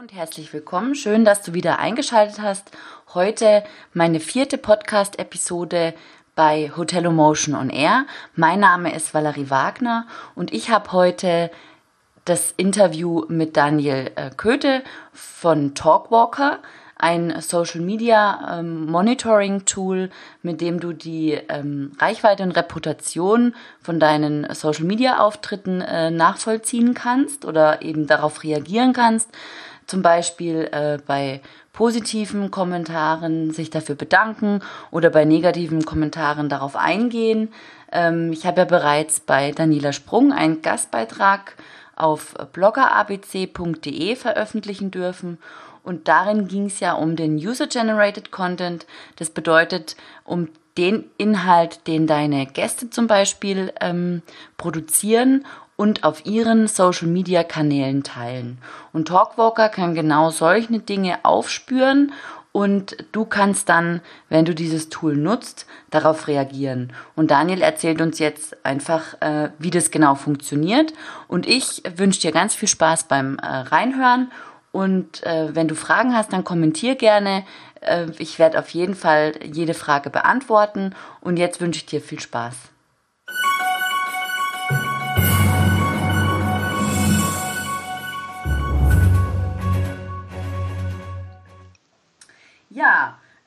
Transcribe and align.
und 0.00 0.14
herzlich 0.14 0.54
willkommen. 0.54 0.94
Schön, 0.94 1.26
dass 1.26 1.42
du 1.42 1.52
wieder 1.52 1.78
eingeschaltet 1.78 2.40
hast. 2.40 2.70
Heute 3.12 3.62
meine 3.92 4.18
vierte 4.18 4.56
Podcast-Episode 4.56 5.92
bei 6.34 6.72
Hotel 6.74 7.10
Motion 7.10 7.54
on 7.54 7.68
Air. 7.68 8.06
Mein 8.34 8.60
Name 8.60 8.94
ist 8.94 9.12
Valerie 9.12 9.50
Wagner 9.50 10.06
und 10.34 10.54
ich 10.54 10.70
habe 10.70 10.92
heute 10.92 11.50
das 12.24 12.54
Interview 12.56 13.26
mit 13.28 13.58
Daniel 13.58 14.10
äh, 14.16 14.30
Köthe 14.34 14.82
von 15.12 15.74
Talkwalker 15.74 16.60
ein 16.96 17.40
Social 17.40 17.80
Media 17.80 18.58
ähm, 18.58 18.86
Monitoring 18.86 19.64
Tool, 19.64 20.10
mit 20.42 20.60
dem 20.60 20.80
du 20.80 20.92
die 20.92 21.32
ähm, 21.48 21.92
Reichweite 21.98 22.42
und 22.42 22.52
Reputation 22.52 23.54
von 23.82 23.98
deinen 23.98 24.52
Social 24.54 24.84
Media 24.84 25.18
Auftritten 25.18 25.80
äh, 25.80 26.10
nachvollziehen 26.10 26.94
kannst 26.94 27.44
oder 27.44 27.82
eben 27.82 28.06
darauf 28.06 28.44
reagieren 28.44 28.92
kannst. 28.92 29.30
Zum 29.90 30.02
Beispiel 30.02 30.68
äh, 30.70 30.98
bei 31.04 31.40
positiven 31.72 32.52
Kommentaren 32.52 33.50
sich 33.50 33.70
dafür 33.70 33.96
bedanken 33.96 34.60
oder 34.92 35.10
bei 35.10 35.24
negativen 35.24 35.84
Kommentaren 35.84 36.48
darauf 36.48 36.76
eingehen. 36.76 37.52
Ähm, 37.90 38.30
ich 38.32 38.46
habe 38.46 38.60
ja 38.60 38.64
bereits 38.66 39.18
bei 39.18 39.50
Daniela 39.50 39.92
Sprung 39.92 40.32
einen 40.32 40.62
Gastbeitrag 40.62 41.56
auf 41.96 42.34
bloggerabc.de 42.52 44.14
veröffentlichen 44.14 44.92
dürfen 44.92 45.38
und 45.82 46.06
darin 46.06 46.46
ging 46.46 46.66
es 46.66 46.78
ja 46.78 46.92
um 46.92 47.16
den 47.16 47.34
User-Generated 47.34 48.30
Content. 48.30 48.86
Das 49.16 49.30
bedeutet, 49.30 49.96
um 50.22 50.50
den 50.78 51.10
Inhalt, 51.16 51.88
den 51.88 52.06
deine 52.06 52.46
Gäste 52.46 52.90
zum 52.90 53.08
Beispiel 53.08 53.72
ähm, 53.80 54.22
produzieren 54.56 55.44
und 55.80 56.04
auf 56.04 56.26
ihren 56.26 56.68
Social-Media-Kanälen 56.68 58.02
teilen. 58.02 58.58
Und 58.92 59.08
Talkwalker 59.08 59.70
kann 59.70 59.94
genau 59.94 60.28
solche 60.28 60.78
Dinge 60.78 61.20
aufspüren 61.22 62.12
und 62.52 62.98
du 63.12 63.24
kannst 63.24 63.70
dann, 63.70 64.02
wenn 64.28 64.44
du 64.44 64.54
dieses 64.54 64.90
Tool 64.90 65.16
nutzt, 65.16 65.64
darauf 65.88 66.28
reagieren. 66.28 66.92
Und 67.16 67.30
Daniel 67.30 67.62
erzählt 67.62 68.02
uns 68.02 68.18
jetzt 68.18 68.62
einfach, 68.62 69.22
äh, 69.22 69.52
wie 69.58 69.70
das 69.70 69.90
genau 69.90 70.16
funktioniert. 70.16 70.92
Und 71.28 71.48
ich 71.48 71.82
wünsche 71.96 72.20
dir 72.20 72.32
ganz 72.32 72.54
viel 72.54 72.68
Spaß 72.68 73.04
beim 73.04 73.38
äh, 73.38 73.46
Reinhören 73.46 74.30
und 74.72 75.22
äh, 75.22 75.54
wenn 75.54 75.66
du 75.66 75.74
Fragen 75.74 76.14
hast, 76.14 76.34
dann 76.34 76.44
kommentier 76.44 76.94
gerne. 76.94 77.46
Äh, 77.80 78.08
ich 78.18 78.38
werde 78.38 78.58
auf 78.58 78.68
jeden 78.68 78.94
Fall 78.94 79.32
jede 79.50 79.72
Frage 79.72 80.10
beantworten. 80.10 80.94
Und 81.22 81.38
jetzt 81.38 81.62
wünsche 81.62 81.78
ich 81.78 81.86
dir 81.86 82.02
viel 82.02 82.20
Spaß. 82.20 82.54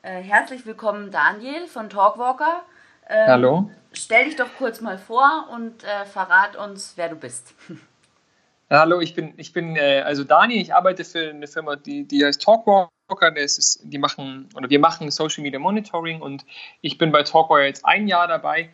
Äh, 0.04 0.22
herzlich 0.22 0.66
willkommen 0.66 1.10
Daniel 1.10 1.66
von 1.66 1.88
Talkwalker. 1.88 2.62
Ähm, 3.08 3.26
Hallo. 3.26 3.70
Stell 3.92 4.26
dich 4.26 4.36
doch 4.36 4.48
kurz 4.58 4.80
mal 4.80 4.98
vor 4.98 5.48
und 5.50 5.82
äh, 5.82 6.04
verrat 6.04 6.56
uns, 6.56 6.92
wer 6.96 7.08
du 7.08 7.16
bist. 7.16 7.54
Hallo, 8.70 9.00
ich 9.00 9.14
bin, 9.14 9.32
ich 9.36 9.52
bin 9.52 9.76
äh, 9.76 10.02
also 10.04 10.24
Dani, 10.24 10.60
ich 10.60 10.74
arbeite 10.74 11.04
für 11.04 11.30
eine 11.30 11.46
Firma, 11.46 11.76
die, 11.76 12.04
die 12.04 12.24
heißt 12.24 12.42
Talkwalker. 12.42 12.90
Das 13.34 13.58
ist, 13.58 13.80
die 13.84 13.98
machen, 13.98 14.48
oder 14.54 14.68
wir 14.68 14.78
machen 14.78 15.10
Social 15.10 15.42
Media 15.42 15.58
Monitoring 15.58 16.20
und 16.20 16.44
ich 16.80 16.98
bin 16.98 17.10
bei 17.10 17.22
Talkwalker 17.22 17.64
jetzt 17.64 17.86
ein 17.86 18.06
Jahr 18.06 18.28
dabei 18.28 18.70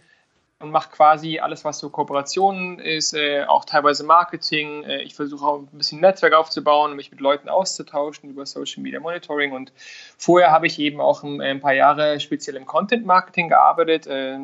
und 0.61 0.71
mache 0.71 0.91
quasi 0.91 1.39
alles, 1.39 1.65
was 1.65 1.79
so 1.79 1.89
Kooperationen 1.89 2.79
ist, 2.79 3.15
äh, 3.15 3.45
auch 3.45 3.65
teilweise 3.65 4.05
Marketing. 4.05 4.85
Äh, 4.85 5.03
ich 5.03 5.15
versuche 5.15 5.45
auch 5.45 5.59
ein 5.61 5.67
bisschen 5.79 6.01
Netzwerk 6.01 6.35
aufzubauen, 6.35 6.97
mich 6.97 7.11
mit 7.11 7.21
Leuten 7.21 7.49
auszutauschen 7.49 8.31
über 8.31 8.45
Social 8.45 8.83
Media 8.83 9.01
Monitoring. 9.01 9.53
Und 9.53 9.73
vorher 10.19 10.51
habe 10.51 10.67
ich 10.67 10.79
eben 10.79 11.01
auch 11.01 11.23
ein, 11.23 11.41
ein 11.41 11.61
paar 11.61 11.73
Jahre 11.73 12.21
speziell 12.21 12.57
im 12.57 12.67
Content 12.67 13.07
Marketing 13.07 13.49
gearbeitet, 13.49 14.07
äh, 14.07 14.39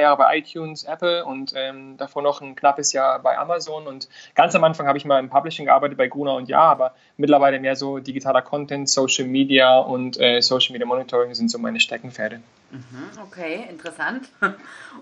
Jahre 0.00 0.16
bei 0.16 0.38
iTunes, 0.38 0.84
Apple 0.84 1.24
und 1.24 1.52
ähm, 1.56 1.96
davor 1.96 2.22
noch 2.22 2.40
ein 2.40 2.56
knappes 2.56 2.92
Jahr 2.92 3.18
bei 3.18 3.38
Amazon. 3.38 3.86
Und 3.86 4.08
ganz 4.34 4.54
am 4.54 4.64
Anfang 4.64 4.86
habe 4.86 4.98
ich 4.98 5.04
mal 5.04 5.18
im 5.18 5.28
Publishing 5.28 5.66
gearbeitet 5.66 5.98
bei 5.98 6.08
Gruner 6.08 6.34
und 6.34 6.48
Ja, 6.48 6.62
aber 6.62 6.94
mittlerweile 7.16 7.60
mehr 7.60 7.76
so 7.76 7.98
digitaler 7.98 8.42
Content, 8.42 8.88
Social 8.88 9.26
Media 9.26 9.78
und 9.78 10.18
äh, 10.20 10.40
Social 10.40 10.72
Media 10.72 10.86
Monitoring 10.86 11.34
sind 11.34 11.50
so 11.50 11.58
meine 11.58 11.80
Steckenpferde. 11.80 12.40
Mhm, 12.70 13.10
okay, 13.22 13.66
interessant. 13.68 14.28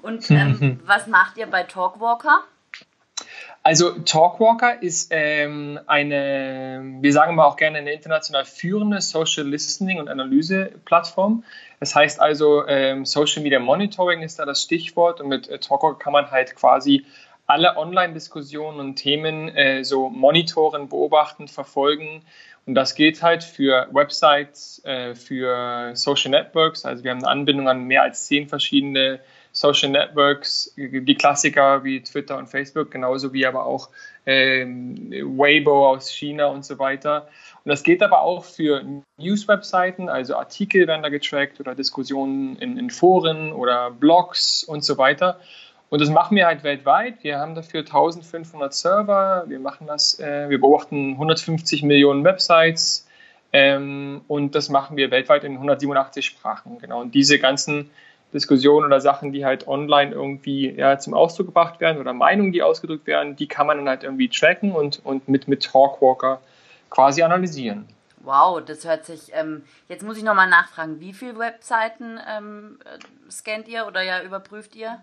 Und 0.03 0.29
ähm, 0.31 0.81
was 0.85 1.07
macht 1.07 1.37
ihr 1.37 1.47
bei 1.47 1.63
Talkwalker? 1.63 2.43
Also 3.63 3.91
Talkwalker 3.91 4.83
ist 4.83 5.09
ähm, 5.11 5.79
eine, 5.87 6.81
wir 7.01 7.13
sagen 7.13 7.35
mal 7.35 7.45
auch 7.45 7.57
gerne 7.57 7.79
eine 7.79 7.93
international 7.93 8.47
führende 8.47 9.03
Social 9.03 9.47
Listening 9.47 9.99
und 10.01 10.09
Analyse 10.09 10.73
Plattform. 10.87 11.45
Das 11.79 11.95
heißt 11.95 12.21
also, 12.21 12.67
ähm, 12.67 13.05
Social 13.05 13.43
Media 13.43 13.61
Monitoring 13.61 14.23
ist 14.23 14.39
da 14.39 14.47
das 14.47 14.63
Stichwort 14.63 15.21
und 15.21 15.29
mit 15.29 15.49
äh, 15.49 15.59
Talkwalker 15.59 15.99
kann 15.99 16.15
man 16.15 16.31
halt 16.31 16.57
quasi 16.57 17.05
alle 17.47 17.77
Online-Diskussionen 17.77 18.81
und 18.81 18.97
Themen 18.97 19.49
äh, 19.49 19.85
so 19.85 20.09
monitoren, 20.09 20.89
beobachten, 20.89 21.47
verfolgen. 21.47 22.23
Und 22.65 22.75
das 22.77 22.95
geht 22.95 23.23
halt 23.23 23.43
für 23.45 23.89
Websites, 23.93 24.83
äh, 24.85 25.15
für 25.15 25.91
Social 25.95 26.31
Networks. 26.31 26.87
Also 26.87 27.05
wir 27.05 27.11
haben 27.11 27.19
eine 27.19 27.29
Anbindung 27.29 27.69
an 27.69 27.85
mehr 27.85 28.03
als 28.03 28.27
zehn 28.27 28.49
verschiedene 28.49 29.21
Social 29.61 29.91
Networks, 29.91 30.73
die 30.77 31.15
Klassiker 31.15 31.85
wie 31.85 32.03
Twitter 32.03 32.39
und 32.39 32.47
Facebook, 32.47 32.91
genauso 32.91 33.35
wie 33.35 33.45
aber 33.45 33.67
auch 33.67 33.91
ähm, 34.25 35.11
Weibo 35.11 35.91
aus 35.91 36.11
China 36.11 36.47
und 36.47 36.65
so 36.65 36.79
weiter. 36.79 37.29
Und 37.63 37.69
das 37.69 37.83
geht 37.83 38.03
aber 38.03 38.23
auch 38.23 38.45
für 38.45 38.83
News-Webseiten, 39.19 40.09
also 40.09 40.37
Artikel 40.37 40.87
werden 40.87 41.03
da 41.03 41.11
getrackt 41.11 41.61
oder 41.61 41.75
Diskussionen 41.75 42.57
in, 42.57 42.79
in 42.79 42.89
Foren 42.89 43.53
oder 43.53 43.91
Blogs 43.91 44.65
und 44.65 44.83
so 44.83 44.97
weiter. 44.97 45.39
Und 45.91 46.01
das 46.01 46.09
machen 46.09 46.37
wir 46.37 46.47
halt 46.47 46.63
weltweit. 46.63 47.23
Wir 47.23 47.39
haben 47.39 47.55
dafür 47.55 47.81
1500 47.81 48.73
Server. 48.73 49.45
Wir 49.49 49.59
machen 49.59 49.87
das, 49.87 50.19
äh, 50.21 50.49
wir 50.49 50.59
beobachten 50.59 51.13
150 51.13 51.83
Millionen 51.83 52.25
Websites. 52.25 53.07
Ähm, 53.53 54.23
und 54.27 54.55
das 54.55 54.71
machen 54.71 54.97
wir 54.97 55.11
weltweit 55.11 55.45
in 55.45 55.53
187 55.55 56.25
Sprachen. 56.25 56.79
Genau. 56.79 57.01
Und 57.01 57.15
diese 57.15 57.39
ganzen 57.39 57.91
Diskussionen 58.33 58.87
oder 58.87 59.01
Sachen, 59.01 59.33
die 59.33 59.45
halt 59.45 59.67
online 59.67 60.13
irgendwie 60.13 60.71
ja, 60.71 60.99
zum 60.99 61.15
Ausdruck 61.15 61.49
gebracht 61.49 61.81
werden 61.81 62.01
oder 62.01 62.13
Meinungen, 62.13 62.53
die 62.53 62.63
ausgedrückt 62.63 63.07
werden, 63.07 63.37
die 63.37 63.49
kann 63.49 63.67
man 63.67 63.79
dann 63.79 63.89
halt 63.89 64.05
irgendwie 64.05 64.29
tracken 64.29 64.73
und, 64.73 65.01
und 65.05 65.29
mit, 65.29 65.49
mit 65.49 65.65
Talkwalker 65.65 66.41
quasi 66.91 67.23
analysieren. 67.23 67.87
Wow, 68.23 68.63
das 68.65 68.87
hört 68.87 69.07
sich. 69.07 69.31
Ähm, 69.33 69.65
jetzt 69.89 70.03
muss 70.03 70.19
ich 70.19 70.25
nochmal 70.25 70.49
nachfragen, 70.49 71.01
wie 71.01 71.15
viele 71.15 71.39
Webseiten 71.39 72.19
ähm, 72.29 72.79
scannt 73.31 73.67
ihr 73.67 73.87
oder 73.87 74.03
ja 74.03 74.23
überprüft 74.23 74.77
ihr? 74.77 75.03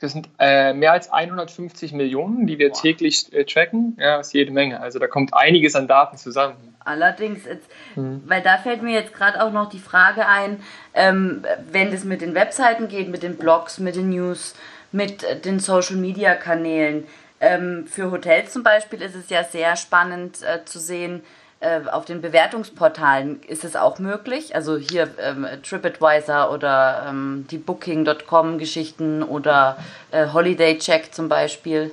Das 0.00 0.12
sind 0.12 0.28
äh, 0.38 0.72
mehr 0.74 0.92
als 0.92 1.12
150 1.12 1.92
Millionen, 1.92 2.46
die 2.46 2.58
wir 2.58 2.70
wow. 2.70 2.80
täglich 2.80 3.32
äh, 3.32 3.44
tracken. 3.44 3.96
Ja, 3.98 4.18
das 4.18 4.28
ist 4.28 4.32
jede 4.32 4.52
Menge. 4.52 4.80
Also 4.80 4.98
da 4.98 5.08
kommt 5.08 5.34
einiges 5.34 5.74
an 5.74 5.88
Daten 5.88 6.16
zusammen. 6.16 6.56
Allerdings, 6.84 7.44
jetzt, 7.44 7.68
mhm. 7.96 8.22
weil 8.26 8.40
da 8.40 8.58
fällt 8.58 8.82
mir 8.82 8.94
jetzt 8.94 9.12
gerade 9.12 9.42
auch 9.42 9.52
noch 9.52 9.68
die 9.68 9.80
Frage 9.80 10.26
ein, 10.26 10.62
ähm, 10.94 11.44
wenn 11.70 11.90
das 11.90 12.04
mit 12.04 12.20
den 12.20 12.34
Webseiten 12.34 12.88
geht, 12.88 13.08
mit 13.08 13.22
den 13.22 13.36
Blogs, 13.36 13.78
mit 13.78 13.96
den 13.96 14.10
News, 14.10 14.54
mit 14.92 15.24
äh, 15.24 15.38
den 15.38 15.58
Social-Media-Kanälen. 15.58 17.04
Ähm, 17.40 17.86
für 17.86 18.10
Hotels 18.10 18.52
zum 18.52 18.62
Beispiel 18.62 19.02
ist 19.02 19.14
es 19.14 19.30
ja 19.30 19.44
sehr 19.44 19.76
spannend 19.76 20.42
äh, 20.42 20.64
zu 20.64 20.78
sehen, 20.78 21.22
äh, 21.60 21.80
auf 21.90 22.04
den 22.04 22.20
Bewertungsportalen 22.20 23.42
ist 23.42 23.64
es 23.64 23.74
auch 23.74 23.98
möglich. 23.98 24.54
Also 24.54 24.76
hier 24.76 25.10
ähm, 25.18 25.46
TripAdvisor 25.62 26.52
oder 26.52 27.06
ähm, 27.08 27.46
die 27.50 27.58
Booking.com-Geschichten 27.58 29.22
oder 29.22 29.78
äh, 30.12 30.28
Holiday 30.32 30.78
Check 30.78 31.12
zum 31.12 31.28
Beispiel. 31.28 31.90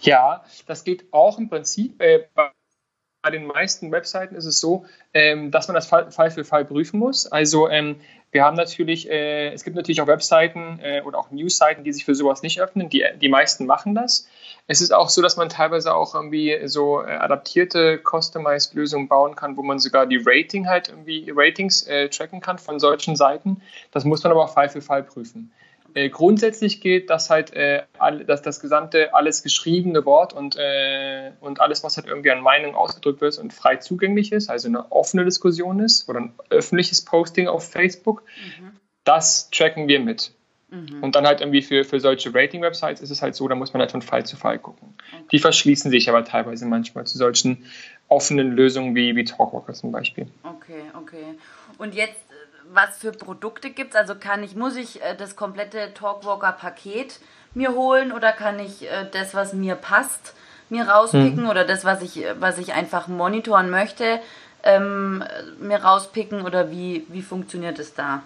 Ja, 0.00 0.44
das 0.66 0.84
geht 0.84 1.12
auch 1.12 1.38
im 1.38 1.50
Prinzip. 1.50 2.00
Äh, 2.00 2.28
bei 2.34 3.30
den 3.30 3.46
meisten 3.46 3.92
Webseiten 3.92 4.36
ist 4.36 4.46
es 4.46 4.58
so, 4.60 4.86
ähm, 5.12 5.50
dass 5.50 5.68
man 5.68 5.74
das 5.74 5.86
Fall, 5.86 6.10
Fall, 6.10 6.30
für 6.30 6.44
Fall 6.44 6.64
prüfen 6.64 6.98
muss. 6.98 7.26
Also 7.26 7.68
ähm, 7.68 8.00
wir 8.30 8.44
haben 8.44 8.56
natürlich, 8.56 9.08
äh, 9.08 9.52
es 9.52 9.64
gibt 9.64 9.76
natürlich 9.76 10.00
auch 10.02 10.06
Webseiten 10.06 10.78
äh, 10.82 11.02
oder 11.02 11.18
auch 11.18 11.30
Newsseiten, 11.30 11.84
die 11.84 11.92
sich 11.92 12.04
für 12.04 12.14
sowas 12.14 12.42
nicht 12.42 12.60
öffnen. 12.60 12.88
Die, 12.90 13.04
die 13.20 13.28
meisten 13.28 13.66
machen 13.66 13.94
das. 13.94 14.28
Es 14.66 14.82
ist 14.82 14.92
auch 14.92 15.08
so, 15.08 15.22
dass 15.22 15.38
man 15.38 15.48
teilweise 15.48 15.94
auch 15.94 16.14
irgendwie 16.14 16.58
so 16.66 17.02
äh, 17.02 17.06
adaptierte, 17.12 17.98
customized 17.98 18.74
Lösungen 18.74 19.08
bauen 19.08 19.34
kann, 19.34 19.56
wo 19.56 19.62
man 19.62 19.78
sogar 19.78 20.06
die 20.06 20.22
Rating 20.22 20.68
halt 20.68 20.88
irgendwie 20.88 21.32
Ratings 21.34 21.86
äh, 21.86 22.08
tracken 22.10 22.40
kann 22.40 22.58
von 22.58 22.78
solchen 22.78 23.16
Seiten. 23.16 23.62
Das 23.92 24.04
muss 24.04 24.22
man 24.22 24.32
aber 24.32 24.44
auch 24.44 24.52
Fall 24.52 24.68
für 24.68 24.82
Fall 24.82 25.02
prüfen. 25.02 25.50
Äh, 25.94 26.10
grundsätzlich 26.10 26.80
gilt, 26.80 27.10
dass 27.10 27.30
halt 27.30 27.52
äh, 27.54 27.82
all, 27.98 28.24
dass 28.24 28.42
das 28.42 28.60
gesamte 28.60 29.14
alles 29.14 29.42
geschriebene 29.42 30.04
Wort 30.04 30.32
und, 30.32 30.56
äh, 30.56 31.32
und 31.40 31.60
alles, 31.60 31.82
was 31.82 31.96
halt 31.96 32.06
irgendwie 32.06 32.30
an 32.30 32.42
Meinung 32.42 32.74
ausgedrückt 32.74 33.20
wird 33.20 33.38
und 33.38 33.52
frei 33.52 33.76
zugänglich 33.76 34.32
ist, 34.32 34.50
also 34.50 34.68
eine 34.68 34.92
offene 34.92 35.24
Diskussion 35.24 35.80
ist 35.80 36.08
oder 36.08 36.20
ein 36.20 36.32
öffentliches 36.50 37.04
Posting 37.04 37.48
auf 37.48 37.68
Facebook, 37.68 38.22
mhm. 38.60 38.72
das 39.04 39.50
tracken 39.50 39.88
wir 39.88 40.00
mit. 40.00 40.32
Mhm. 40.70 41.02
Und 41.02 41.16
dann 41.16 41.26
halt 41.26 41.40
irgendwie 41.40 41.62
für, 41.62 41.84
für 41.84 41.98
solche 41.98 42.34
Rating-Websites 42.34 43.00
ist 43.00 43.10
es 43.10 43.22
halt 43.22 43.34
so, 43.34 43.48
da 43.48 43.54
muss 43.54 43.72
man 43.72 43.80
halt 43.80 43.90
von 43.90 44.02
Fall 44.02 44.26
zu 44.26 44.36
Fall 44.36 44.58
gucken. 44.58 44.94
Okay. 44.98 45.24
Die 45.32 45.38
verschließen 45.38 45.90
sich 45.90 46.10
aber 46.10 46.24
teilweise 46.24 46.66
manchmal 46.66 47.06
zu 47.06 47.16
solchen 47.16 47.64
offenen 48.08 48.52
Lösungen 48.52 48.94
wie, 48.94 49.16
wie 49.16 49.24
Talkwalker 49.24 49.72
zum 49.72 49.92
Beispiel. 49.92 50.26
Okay, 50.42 50.82
okay. 50.94 51.24
Und 51.78 51.94
jetzt, 51.94 52.20
was 52.72 52.98
für 52.98 53.12
Produkte 53.12 53.70
gibt 53.70 53.90
es? 53.90 53.96
Also 53.96 54.14
kann 54.14 54.42
ich, 54.42 54.54
muss 54.54 54.76
ich 54.76 55.02
äh, 55.02 55.14
das 55.16 55.36
komplette 55.36 55.92
Talkwalker-Paket 55.94 57.20
mir 57.54 57.74
holen 57.74 58.12
oder 58.12 58.32
kann 58.32 58.58
ich 58.58 58.84
äh, 58.84 59.06
das, 59.10 59.34
was 59.34 59.52
mir 59.52 59.74
passt, 59.74 60.34
mir 60.68 60.88
rauspicken 60.88 61.44
mhm. 61.44 61.50
oder 61.50 61.64
das, 61.64 61.84
was 61.84 62.02
ich, 62.02 62.24
was 62.38 62.58
ich 62.58 62.74
einfach 62.74 63.08
monitoren 63.08 63.70
möchte, 63.70 64.20
ähm, 64.62 65.24
mir 65.60 65.78
rauspicken 65.78 66.42
oder 66.42 66.70
wie, 66.70 67.06
wie 67.08 67.22
funktioniert 67.22 67.78
es 67.78 67.94
da? 67.94 68.22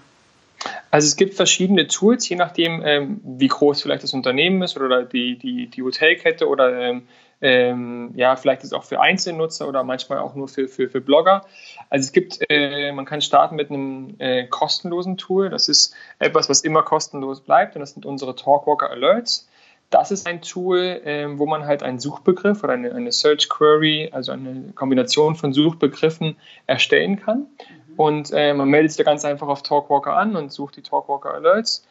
Also 0.91 1.07
es 1.07 1.17
gibt 1.17 1.35
verschiedene 1.35 1.87
Tools, 1.87 2.29
je 2.29 2.37
nachdem, 2.37 2.83
ähm, 2.85 3.21
wie 3.25 3.49
groß 3.49 3.83
vielleicht 3.83 4.05
das 4.05 4.15
Unternehmen 4.15 4.63
ist 4.63 4.77
oder 4.77 5.05
die, 5.05 5.37
die, 5.39 5.67
die 5.67 5.83
Hotelkette 5.83 6.49
oder 6.49 6.79
ähm, 6.79 7.09
ähm, 7.43 8.13
ja, 8.15 8.37
vielleicht 8.37 8.63
ist 8.63 8.69
es 8.69 8.73
auch 8.73 8.85
für 8.85 9.01
Einzelnutzer 9.01 9.69
oder 9.69 9.83
manchmal 9.83 10.21
auch 10.21 10.37
nur 10.37 10.47
für, 10.47 10.69
für, 10.69 10.89
für 10.89 11.01
Blogger. 11.01 11.45
Also 11.91 12.05
es 12.05 12.13
gibt, 12.13 12.39
äh, 12.49 12.93
man 12.93 13.05
kann 13.05 13.21
starten 13.21 13.57
mit 13.57 13.69
einem 13.69 14.15
äh, 14.19 14.47
kostenlosen 14.47 15.17
Tool. 15.17 15.51
Das 15.51 15.69
ist 15.69 15.93
etwas, 16.21 16.49
was 16.49 16.61
immer 16.61 16.83
kostenlos 16.83 17.41
bleibt 17.41 17.75
und 17.75 17.81
das 17.81 17.95
sind 17.95 18.07
unsere 18.07 18.37
Talkwalker 18.37 18.91
Alerts. 18.91 19.49
Das 19.91 20.13
ist 20.13 20.27
ein 20.27 20.41
Tool, 20.41 21.03
ähm, 21.05 21.39
wo 21.39 21.47
man 21.47 21.67
halt 21.67 21.83
einen 21.83 21.99
Suchbegriff 21.99 22.63
oder 22.63 22.75
eine, 22.75 22.95
eine, 22.95 23.11
Search 23.11 23.49
Query, 23.49 24.11
also 24.13 24.33
eine 24.33 24.73
Kombination 24.75 25.35
von 25.35 25.53
Suchbegriffen 25.53 26.37
erstellen 26.67 27.21
kann. 27.21 27.39
Mhm. 27.39 27.95
Und 27.97 28.31
äh, 28.33 28.55
man 28.55 28.69
meldet 28.69 28.93
sich 28.93 29.05
da 29.05 29.11
ganz 29.11 29.25
einfach 29.25 29.49
auf 29.49 29.63
Talkwalker 29.63 30.17
an 30.17 30.37
und 30.37 30.53
sucht 30.53 30.77
die 30.77 30.83
Talkwalker 30.83 31.35
Alerts. 31.35 31.87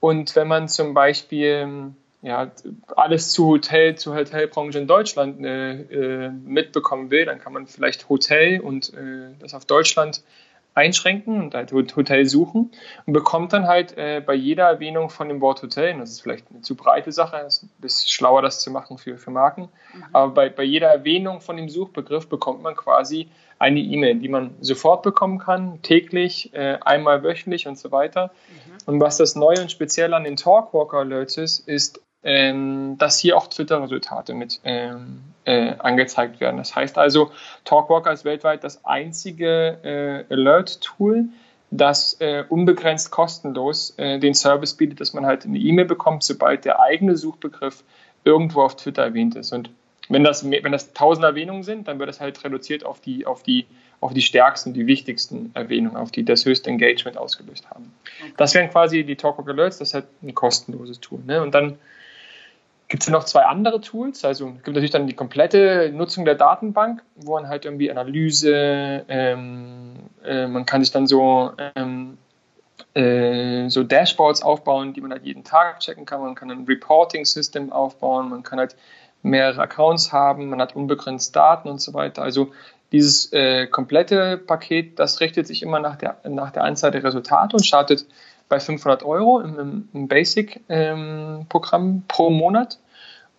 Und 0.00 0.34
wenn 0.34 0.48
man 0.48 0.68
zum 0.68 0.94
Beispiel 0.94 1.94
ja, 2.24 2.50
alles 2.96 3.32
zu 3.32 3.48
Hotel, 3.48 3.96
zur 3.96 4.16
Hotelbranche 4.16 4.78
in 4.78 4.86
Deutschland 4.86 5.44
äh, 5.44 5.72
äh, 5.72 6.30
mitbekommen 6.30 7.10
will, 7.10 7.26
dann 7.26 7.38
kann 7.38 7.52
man 7.52 7.66
vielleicht 7.66 8.08
Hotel 8.08 8.60
und 8.60 8.94
äh, 8.94 9.34
das 9.40 9.52
auf 9.52 9.66
Deutschland 9.66 10.22
einschränken 10.72 11.40
und 11.40 11.54
halt 11.54 11.70
Hotel 11.72 12.26
suchen 12.26 12.72
und 13.06 13.12
bekommt 13.12 13.52
dann 13.52 13.68
halt 13.68 13.96
äh, 13.98 14.22
bei 14.24 14.34
jeder 14.34 14.64
Erwähnung 14.64 15.10
von 15.10 15.28
dem 15.28 15.40
Wort 15.42 15.62
Hotel, 15.62 15.96
das 15.98 16.10
ist 16.10 16.22
vielleicht 16.22 16.50
eine 16.50 16.62
zu 16.62 16.74
breite 16.74 17.12
Sache, 17.12 17.36
es 17.46 17.58
ist 17.58 17.62
ein 17.64 17.70
bisschen 17.80 18.08
schlauer, 18.08 18.40
das 18.40 18.60
zu 18.60 18.70
machen 18.70 18.96
für, 18.96 19.18
für 19.18 19.30
Marken, 19.30 19.68
mhm. 19.92 20.04
aber 20.12 20.32
bei, 20.32 20.48
bei 20.48 20.64
jeder 20.64 20.88
Erwähnung 20.88 21.42
von 21.42 21.58
dem 21.58 21.68
Suchbegriff 21.68 22.28
bekommt 22.28 22.62
man 22.62 22.74
quasi 22.74 23.28
eine 23.58 23.80
E-Mail, 23.80 24.16
die 24.16 24.28
man 24.28 24.56
sofort 24.60 25.02
bekommen 25.02 25.38
kann, 25.38 25.80
täglich, 25.82 26.52
äh, 26.54 26.78
einmal 26.80 27.22
wöchentlich 27.22 27.68
und 27.68 27.78
so 27.78 27.92
weiter. 27.92 28.32
Mhm. 28.48 28.94
Und 28.94 29.00
was 29.00 29.16
das 29.16 29.36
Neue 29.36 29.60
und 29.60 29.70
speziell 29.70 30.12
an 30.12 30.24
den 30.24 30.34
Talkwalker 30.34 30.98
Alerts 30.98 31.36
ist, 31.36 31.68
ist, 31.68 32.00
ähm, 32.24 32.96
dass 32.98 33.18
hier 33.18 33.36
auch 33.36 33.46
Twitter-Resultate 33.46 34.34
mit 34.34 34.60
ähm, 34.64 35.20
äh, 35.44 35.74
angezeigt 35.78 36.40
werden. 36.40 36.56
Das 36.56 36.74
heißt 36.74 36.98
also, 36.98 37.30
Talkwalker 37.64 38.12
ist 38.12 38.24
weltweit 38.24 38.64
das 38.64 38.84
einzige 38.84 40.24
äh, 40.28 40.32
Alert-Tool, 40.32 41.26
das 41.70 42.16
äh, 42.20 42.44
unbegrenzt 42.48 43.10
kostenlos 43.10 43.94
äh, 43.98 44.18
den 44.18 44.34
Service 44.34 44.74
bietet, 44.74 45.00
dass 45.00 45.12
man 45.12 45.26
halt 45.26 45.44
eine 45.44 45.58
E-Mail 45.58 45.84
bekommt, 45.84 46.22
sobald 46.22 46.64
der 46.64 46.80
eigene 46.80 47.16
Suchbegriff 47.16 47.82
irgendwo 48.24 48.62
auf 48.62 48.76
Twitter 48.76 49.02
erwähnt 49.02 49.36
ist. 49.36 49.52
Und 49.52 49.70
wenn 50.08 50.24
das, 50.24 50.48
wenn 50.48 50.72
das 50.72 50.92
tausend 50.92 51.24
Erwähnungen 51.24 51.62
sind, 51.62 51.88
dann 51.88 51.98
wird 51.98 52.08
das 52.08 52.20
halt 52.20 52.42
reduziert 52.44 52.84
auf 52.84 53.00
die, 53.00 53.26
auf 53.26 53.42
die, 53.42 53.66
auf 54.00 54.14
die 54.14 54.22
stärksten, 54.22 54.72
die 54.72 54.86
wichtigsten 54.86 55.50
Erwähnungen, 55.54 55.96
auf 55.96 56.10
die 56.10 56.24
das 56.24 56.44
höchste 56.44 56.70
Engagement 56.70 57.16
ausgelöst 57.16 57.68
haben. 57.70 57.92
Okay. 58.22 58.32
Das 58.36 58.54
wären 58.54 58.70
quasi 58.70 59.04
die 59.04 59.16
Talkwalker 59.16 59.52
Alerts, 59.52 59.78
das 59.78 59.88
ist 59.88 59.94
halt 59.94 60.06
ein 60.22 60.34
kostenloses 60.34 61.00
Tool. 61.00 61.20
Ne? 61.26 61.42
Und 61.42 61.54
dann 61.54 61.78
gibt 62.88 63.02
es 63.02 63.08
noch 63.08 63.24
zwei 63.24 63.42
andere 63.42 63.80
Tools. 63.80 64.24
Also 64.24 64.48
es 64.48 64.54
gibt 64.62 64.68
natürlich 64.68 64.90
dann 64.90 65.06
die 65.06 65.14
komplette 65.14 65.90
Nutzung 65.92 66.24
der 66.24 66.34
Datenbank, 66.34 67.02
wo 67.16 67.34
man 67.34 67.48
halt 67.48 67.64
irgendwie 67.64 67.90
Analyse, 67.90 69.04
ähm, 69.08 69.94
äh, 70.24 70.46
man 70.46 70.66
kann 70.66 70.82
sich 70.82 70.92
dann 70.92 71.06
so, 71.06 71.52
ähm, 71.74 72.18
äh, 72.94 73.68
so 73.68 73.82
Dashboards 73.82 74.42
aufbauen, 74.42 74.92
die 74.92 75.00
man 75.00 75.12
halt 75.12 75.24
jeden 75.24 75.44
Tag 75.44 75.80
checken 75.80 76.04
kann. 76.04 76.20
Man 76.20 76.34
kann 76.34 76.50
ein 76.50 76.64
Reporting-System 76.64 77.72
aufbauen, 77.72 78.28
man 78.28 78.42
kann 78.42 78.58
halt 78.58 78.76
mehrere 79.22 79.62
Accounts 79.62 80.12
haben, 80.12 80.50
man 80.50 80.60
hat 80.60 80.76
unbegrenzt 80.76 81.34
Daten 81.34 81.68
und 81.68 81.80
so 81.80 81.94
weiter. 81.94 82.22
Also 82.22 82.52
dieses 82.92 83.32
äh, 83.32 83.66
komplette 83.66 84.36
Paket, 84.36 84.98
das 84.98 85.20
richtet 85.20 85.46
sich 85.46 85.62
immer 85.62 85.80
nach 85.80 85.96
der, 85.96 86.18
nach 86.28 86.50
der 86.50 86.64
Anzahl 86.64 86.90
der 86.90 87.02
Resultate 87.02 87.56
und 87.56 87.64
startet 87.64 88.06
bei 88.48 88.60
500 88.60 89.02
Euro 89.02 89.40
im, 89.40 89.88
im 89.92 90.08
Basic-Programm 90.08 91.82
ähm, 91.82 92.02
pro 92.08 92.30
Monat. 92.30 92.78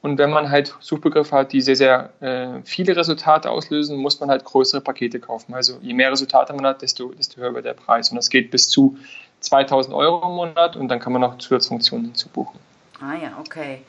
Und 0.02 0.20
wenn 0.20 0.30
man 0.30 0.52
halt 0.52 0.76
Suchbegriffe 0.82 1.36
hat, 1.36 1.52
die 1.52 1.62
sehr, 1.62 1.76
sehr 1.76 2.10
äh, 2.22 2.62
viele 2.64 2.96
Resultate 2.96 3.50
auslösen, 3.50 3.98
muss 3.98 4.20
man 4.20 4.30
halt 4.30 4.46
größere 4.46 4.82
Pakete 4.82 5.20
kaufen. 5.20 5.56
Also 5.56 5.80
je 5.82 5.96
mehr 5.96 6.12
Resultate 6.12 6.54
man 6.54 6.66
hat, 6.66 6.84
desto, 6.84 7.12
desto 7.14 7.42
höher 7.42 7.56
wird 7.56 7.66
der 7.66 7.74
Preis. 7.74 8.12
Und 8.12 8.18
das 8.18 8.30
geht 8.30 8.52
bis 8.52 8.70
zu 8.70 9.00
2000 9.40 9.96
Euro 9.96 10.28
im 10.28 10.36
Monat 10.36 10.76
und 10.76 10.90
dann 10.90 11.00
kann 11.00 11.12
man 11.12 11.22
noch 11.22 11.40
Zusatzfunktionen 11.40 12.06
hinzubuchen. 12.06 12.60
Ah 13.02 13.16
ja, 13.16 13.32
okay. 13.40 13.82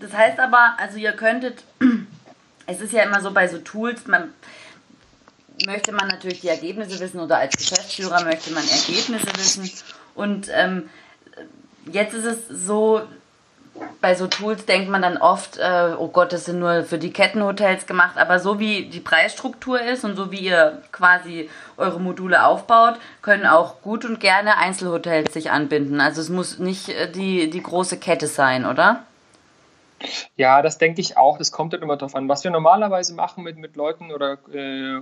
Das 0.00 0.12
heißt 0.12 0.38
aber, 0.40 0.74
also 0.78 0.98
ihr 0.98 1.12
könntet, 1.12 1.62
es 2.66 2.80
ist 2.80 2.92
ja 2.92 3.04
immer 3.04 3.20
so 3.20 3.30
bei 3.30 3.46
so 3.46 3.58
Tools, 3.58 4.06
man 4.06 4.32
möchte 5.64 5.92
man 5.92 6.08
natürlich 6.08 6.40
die 6.40 6.48
Ergebnisse 6.48 7.00
wissen 7.00 7.20
oder 7.20 7.38
als 7.38 7.56
Geschäftsführer 7.56 8.24
möchte 8.24 8.52
man 8.52 8.64
Ergebnisse 8.64 9.28
wissen. 9.36 9.70
Und 10.16 10.48
ähm, 10.52 10.88
jetzt 11.92 12.14
ist 12.14 12.24
es 12.24 12.48
so, 12.48 13.02
bei 14.00 14.14
so 14.14 14.26
Tools 14.26 14.64
denkt 14.66 14.88
man 14.88 15.02
dann 15.02 15.18
oft, 15.18 15.58
äh, 15.58 15.92
oh 15.98 16.08
Gott, 16.08 16.32
das 16.32 16.46
sind 16.46 16.58
nur 16.58 16.84
für 16.84 16.98
die 16.98 17.12
Kettenhotels 17.12 17.86
gemacht, 17.86 18.16
aber 18.16 18.38
so 18.38 18.58
wie 18.58 18.86
die 18.86 19.00
Preisstruktur 19.00 19.80
ist 19.80 20.04
und 20.04 20.16
so 20.16 20.32
wie 20.32 20.38
ihr 20.40 20.82
quasi 20.92 21.50
eure 21.76 22.00
Module 22.00 22.44
aufbaut, 22.44 22.94
können 23.22 23.46
auch 23.46 23.82
gut 23.82 24.04
und 24.04 24.18
gerne 24.18 24.56
Einzelhotels 24.56 25.34
sich 25.34 25.50
anbinden. 25.50 26.00
Also 26.00 26.20
es 26.20 26.30
muss 26.30 26.58
nicht 26.58 26.88
äh, 26.88 27.10
die, 27.10 27.50
die 27.50 27.62
große 27.62 27.98
Kette 27.98 28.26
sein, 28.26 28.64
oder? 28.64 29.04
Ja, 30.36 30.60
das 30.60 30.78
denke 30.78 31.00
ich 31.00 31.16
auch. 31.16 31.38
Das 31.38 31.52
kommt 31.52 31.72
dann 31.72 31.82
immer 31.82 31.96
darauf 31.96 32.14
an. 32.14 32.28
Was 32.28 32.44
wir 32.44 32.50
normalerweise 32.50 33.14
machen 33.14 33.44
mit, 33.44 33.56
mit 33.56 33.76
Leuten 33.76 34.12
oder 34.12 34.38
äh, 34.52 34.98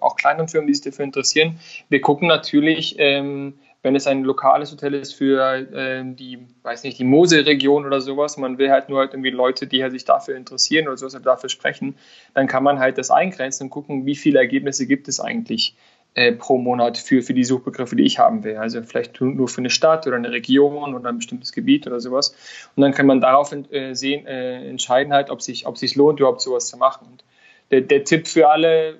auch 0.00 0.16
kleineren 0.16 0.48
Firmen, 0.48 0.66
die 0.66 0.74
sich 0.74 0.84
dafür 0.84 1.04
interessieren, 1.04 1.58
wir 1.88 2.00
gucken 2.00 2.28
natürlich, 2.28 2.96
ähm, 2.98 3.54
wenn 3.84 3.94
es 3.94 4.06
ein 4.06 4.24
lokales 4.24 4.72
Hotel 4.72 4.94
ist 4.94 5.12
für 5.12 5.44
äh, 5.74 6.02
die, 6.04 6.38
weiß 6.62 6.84
nicht, 6.84 6.98
die 6.98 7.04
Moselregion 7.04 7.84
oder 7.84 8.00
sowas, 8.00 8.38
man 8.38 8.56
will 8.56 8.70
halt 8.70 8.88
nur 8.88 8.98
halt 8.98 9.12
irgendwie 9.12 9.30
Leute, 9.30 9.66
die 9.66 9.82
halt 9.82 9.92
sich 9.92 10.06
dafür 10.06 10.36
interessieren 10.36 10.88
oder 10.88 10.96
sowas, 10.96 11.16
dafür 11.22 11.50
sprechen, 11.50 11.94
dann 12.32 12.46
kann 12.46 12.64
man 12.64 12.78
halt 12.78 12.96
das 12.96 13.10
eingrenzen 13.10 13.64
und 13.64 13.70
gucken, 13.70 14.06
wie 14.06 14.16
viele 14.16 14.38
Ergebnisse 14.38 14.86
gibt 14.86 15.06
es 15.06 15.20
eigentlich 15.20 15.76
äh, 16.14 16.32
pro 16.32 16.56
Monat 16.56 16.96
für, 16.96 17.20
für 17.20 17.34
die 17.34 17.44
Suchbegriffe, 17.44 17.94
die 17.94 18.04
ich 18.04 18.18
haben 18.18 18.42
will. 18.42 18.56
Also 18.56 18.82
vielleicht 18.82 19.20
nur 19.20 19.48
für 19.48 19.58
eine 19.58 19.70
Stadt 19.70 20.06
oder 20.06 20.16
eine 20.16 20.32
Region 20.32 20.94
oder 20.94 21.10
ein 21.10 21.18
bestimmtes 21.18 21.52
Gebiet 21.52 21.86
oder 21.86 22.00
sowas. 22.00 22.34
Und 22.76 22.80
dann 22.80 22.92
kann 22.92 23.04
man 23.04 23.20
darauf 23.20 23.52
äh, 23.52 23.92
sehen, 23.92 24.26
äh, 24.26 24.66
entscheiden 24.66 25.12
halt, 25.12 25.28
ob 25.28 25.42
sich 25.42 25.66
ob 25.66 25.76
sich 25.76 25.94
lohnt, 25.94 26.20
überhaupt 26.20 26.40
sowas 26.40 26.68
zu 26.68 26.78
machen. 26.78 27.06
Und 27.10 27.24
der, 27.70 27.82
der 27.82 28.04
Tipp 28.04 28.28
für 28.28 28.48
alle, 28.48 28.96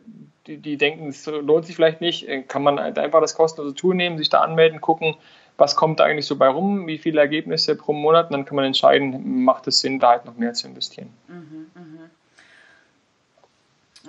die, 0.47 0.59
die 0.59 0.77
denken, 0.77 1.09
es 1.09 1.27
lohnt 1.27 1.67
sich 1.67 1.77
vielleicht 1.77 2.01
nicht, 2.01 2.29
äh, 2.29 2.43
kann 2.43 2.63
man 2.63 2.79
halt 2.79 2.99
einfach 2.99 3.21
das 3.21 3.35
kostenlose 3.35 3.75
Tool 3.75 3.95
nehmen, 3.95 4.19
sich 4.19 4.29
da 4.29 4.41
anmelden, 4.41 4.81
gucken, 4.81 5.17
was 5.57 5.77
kommt 5.77 6.01
da 6.01 6.05
eigentlich 6.05 6.27
so 6.27 6.37
bei 6.37 6.49
rum, 6.49 6.87
wie 6.87 6.99
viele 6.99 7.21
Ergebnisse 7.21 7.77
pro 7.77 7.93
Monat, 7.93 8.27
und 8.27 8.33
dann 8.33 8.45
kann 8.45 8.57
man 8.57 8.65
entscheiden, 8.65 9.45
macht 9.45 9.67
es 9.67 9.81
Sinn, 9.81 10.01
da 10.01 10.11
halt 10.11 10.25
noch 10.25 10.37
mehr 10.37 10.53
zu 10.53 10.67
investieren. 10.67 11.11
Mhm, 11.29 11.71
mh. 11.75 12.11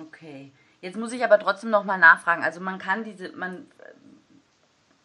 Okay. 0.02 0.50
Jetzt 0.82 0.96
muss 0.96 1.12
ich 1.12 1.24
aber 1.24 1.38
trotzdem 1.38 1.70
nochmal 1.70 1.98
nachfragen. 1.98 2.42
Also 2.42 2.60
man 2.60 2.78
kann 2.78 3.04
diese, 3.04 3.32
man, 3.32 3.66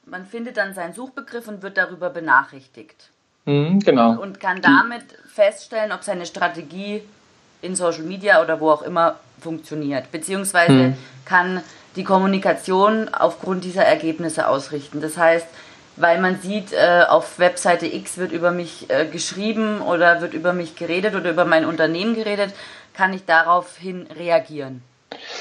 man 0.06 0.26
findet 0.26 0.58
dann 0.58 0.74
seinen 0.74 0.94
Suchbegriff 0.94 1.48
und 1.48 1.62
wird 1.62 1.78
darüber 1.78 2.10
benachrichtigt. 2.10 3.10
Mhm, 3.46 3.80
genau. 3.80 4.20
Und 4.22 4.40
kann 4.40 4.62
damit 4.62 5.04
feststellen, 5.26 5.92
ob 5.92 6.04
seine 6.04 6.26
Strategie 6.26 7.04
in 7.62 7.76
Social 7.76 8.04
Media 8.04 8.42
oder 8.42 8.60
wo 8.60 8.72
auch 8.72 8.82
immer 8.82 9.16
funktioniert. 9.40 10.12
Beziehungsweise 10.12 10.74
hm. 10.74 10.98
kann 11.26 11.64
die 11.96 12.04
Kommunikation 12.04 13.10
aufgrund 13.10 13.64
dieser 13.64 13.84
Ergebnisse 13.84 14.48
ausrichten. 14.48 15.02
Das 15.02 15.18
heißt, 15.18 15.48
weil 15.98 16.22
man 16.22 16.40
sieht, 16.40 16.72
äh, 16.74 17.04
auf 17.08 17.38
Webseite 17.38 17.86
X 17.86 18.18
wird 18.18 18.32
über 18.32 18.52
mich 18.52 18.90
äh, 18.90 19.06
geschrieben 19.06 19.82
oder 19.82 20.22
wird 20.22 20.34
über 20.34 20.54
mich 20.54 20.76
geredet 20.76 21.16
oder 21.16 21.30
über 21.30 21.46
mein 21.46 21.66
Unternehmen 21.66 22.16
geredet, 22.16 22.54
kann 22.94 23.14
ich 23.14 23.26
daraufhin 23.26 24.08
reagieren. 24.08 24.82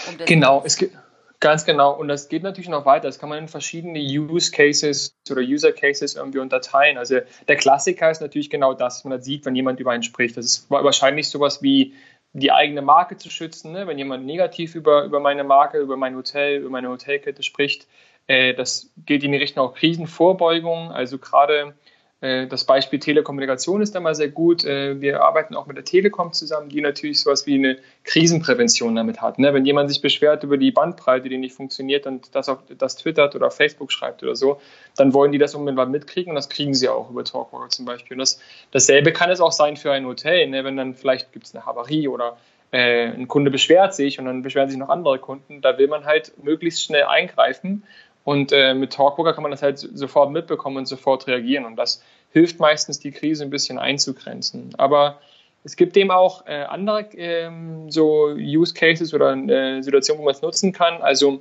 Um 0.09 0.17
genau, 0.27 0.62
es 0.65 0.77
gibt 0.77 0.97
ganz 1.41 1.65
genau. 1.65 1.93
Und 1.93 2.09
das 2.09 2.29
geht 2.29 2.43
natürlich 2.43 2.69
noch 2.69 2.85
weiter. 2.85 3.09
Das 3.09 3.19
kann 3.19 3.29
man 3.29 3.39
in 3.39 3.49
verschiedene 3.49 3.99
Use 3.99 4.50
Cases 4.50 5.15
oder 5.31 5.41
User 5.41 5.73
Cases 5.73 6.15
irgendwie 6.15 6.39
unterteilen. 6.39 6.99
Also 6.99 7.21
der 7.49 7.57
Klassiker 7.57 8.11
ist 8.11 8.21
natürlich 8.21 8.50
genau 8.50 8.75
das, 8.75 8.99
was 8.99 9.05
man 9.05 9.23
sieht, 9.23 9.47
wenn 9.47 9.55
jemand 9.55 9.81
über 9.81 9.93
einen 9.93 10.03
spricht. 10.03 10.37
Das 10.37 10.45
ist 10.45 10.71
wahrscheinlich 10.71 11.29
sowas 11.31 11.62
wie 11.62 11.95
die 12.33 12.53
eigene 12.53 12.83
Marke 12.83 13.17
zu 13.17 13.31
schützen. 13.31 13.73
Ne? 13.73 13.87
Wenn 13.87 13.99
jemand 13.99 14.25
negativ 14.25 14.75
über, 14.75 15.05
über 15.05 15.21
meine 15.21 15.45
Marke, 15.45 15.79
über 15.79 15.97
mein 15.97 16.17
Hotel, 16.17 16.61
über 16.61 16.71
meine 16.71 16.89
Hotelkette 16.89 17.43
spricht, 17.43 17.87
äh, 18.27 18.55
das 18.55 18.91
geht 19.05 19.25
in 19.25 19.33
die 19.33 19.39
Richtung 19.39 19.67
auch 19.67 19.75
Krisenvorbeugung. 19.75 20.93
Also 20.93 21.19
gerade 21.19 21.75
das 22.21 22.65
Beispiel 22.65 22.99
Telekommunikation 22.99 23.81
ist 23.81 23.95
da 23.95 24.00
mal 24.00 24.15
sehr 24.15 24.29
gut. 24.29 24.65
Äh, 24.65 25.00
wir 25.00 25.23
arbeiten 25.23 25.55
auch 25.55 25.67
mit 25.67 25.79
der 25.79 25.85
Telekom 25.85 26.35
zusammen, 26.35 26.69
die 26.69 26.83
natürlich 26.83 27.23
sowas 27.23 27.47
wie 27.47 27.55
eine 27.55 27.79
Krisenprävention 28.05 28.95
damit 28.95 29.23
hat. 29.23 29.39
Ne? 29.39 29.55
Wenn 29.55 29.65
jemand 29.65 29.89
sich 29.89 30.03
beschwert 30.03 30.45
über 30.45 30.59
die 30.59 30.71
Bandbreite, 30.71 31.31
die 31.31 31.39
nicht 31.39 31.55
funktioniert 31.55 32.07
und 32.07 32.35
das 32.35 32.50
auf 32.50 32.59
das 32.77 32.97
twittert 32.97 33.35
oder 33.35 33.50
Facebook 33.50 33.91
schreibt 33.91 34.23
oder 34.23 34.37
so, 34.37 34.61
dann 34.97 35.15
wollen 35.15 35.33
die 35.33 35.39
das 35.39 35.55
unbedingt 35.55 35.91
mitkriegen 35.91 36.33
und 36.33 36.37
das 36.37 36.50
kriegen 36.50 36.75
sie 36.75 36.91
auch 36.91 37.09
über 37.11 37.25
Talkwalker 37.25 37.71
zum 37.71 37.87
Beispiel. 37.87 38.17
Und 38.17 38.21
das, 38.21 38.39
dasselbe 38.71 39.12
kann 39.12 39.31
es 39.31 39.41
auch 39.41 39.53
sein 39.53 39.79
für 39.79 39.93
ein 39.93 40.05
Hotel, 40.05 40.47
ne? 40.49 40.62
wenn 40.62 40.77
dann 40.77 40.95
vielleicht 40.95 41.33
gibt 41.33 41.47
es 41.47 41.55
eine 41.55 41.65
Havarie 41.65 42.09
oder 42.09 42.37
äh, 42.71 43.09
ein 43.09 43.29
Kunde 43.29 43.50
beschwert 43.50 43.95
sich 43.95 44.19
und 44.19 44.27
dann 44.27 44.43
beschweren 44.43 44.69
sich 44.69 44.79
noch 44.79 44.91
andere 44.91 45.19
Kunden. 45.19 45.61
Da 45.61 45.79
will 45.79 45.89
man 45.89 46.05
halt 46.05 46.33
möglichst 46.43 46.85
schnell 46.85 47.05
eingreifen 47.05 47.83
und 48.25 48.53
äh, 48.53 48.75
mit 48.75 48.93
Talkwalker 48.93 49.33
kann 49.33 49.43
man 49.43 49.50
das 49.50 49.62
halt 49.62 49.79
sofort 49.79 50.31
mitbekommen 50.31 50.77
und 50.77 50.87
sofort 50.87 51.27
reagieren. 51.27 51.65
Und 51.65 51.77
das 51.77 52.03
hilft 52.33 52.61
meistens, 52.61 52.99
die 52.99 53.12
Krise 53.12 53.45
ein 53.45 53.50
bisschen 53.50 53.79
einzugrenzen. 53.79 54.71
Aber 54.79 55.21
es 55.65 55.77
gibt 55.77 55.97
eben 55.97 56.11
auch 56.11 56.47
äh, 56.47 56.62
andere 56.62 57.07
ähm, 57.17 57.91
so 57.91 58.29
Use 58.35 58.75
Cases 58.75 59.12
oder 59.15 59.35
äh, 59.35 59.83
Situationen, 59.83 60.21
wo 60.21 60.25
man 60.25 60.35
es 60.35 60.43
nutzen 60.43 60.73
kann. 60.73 61.03
Also 61.03 61.41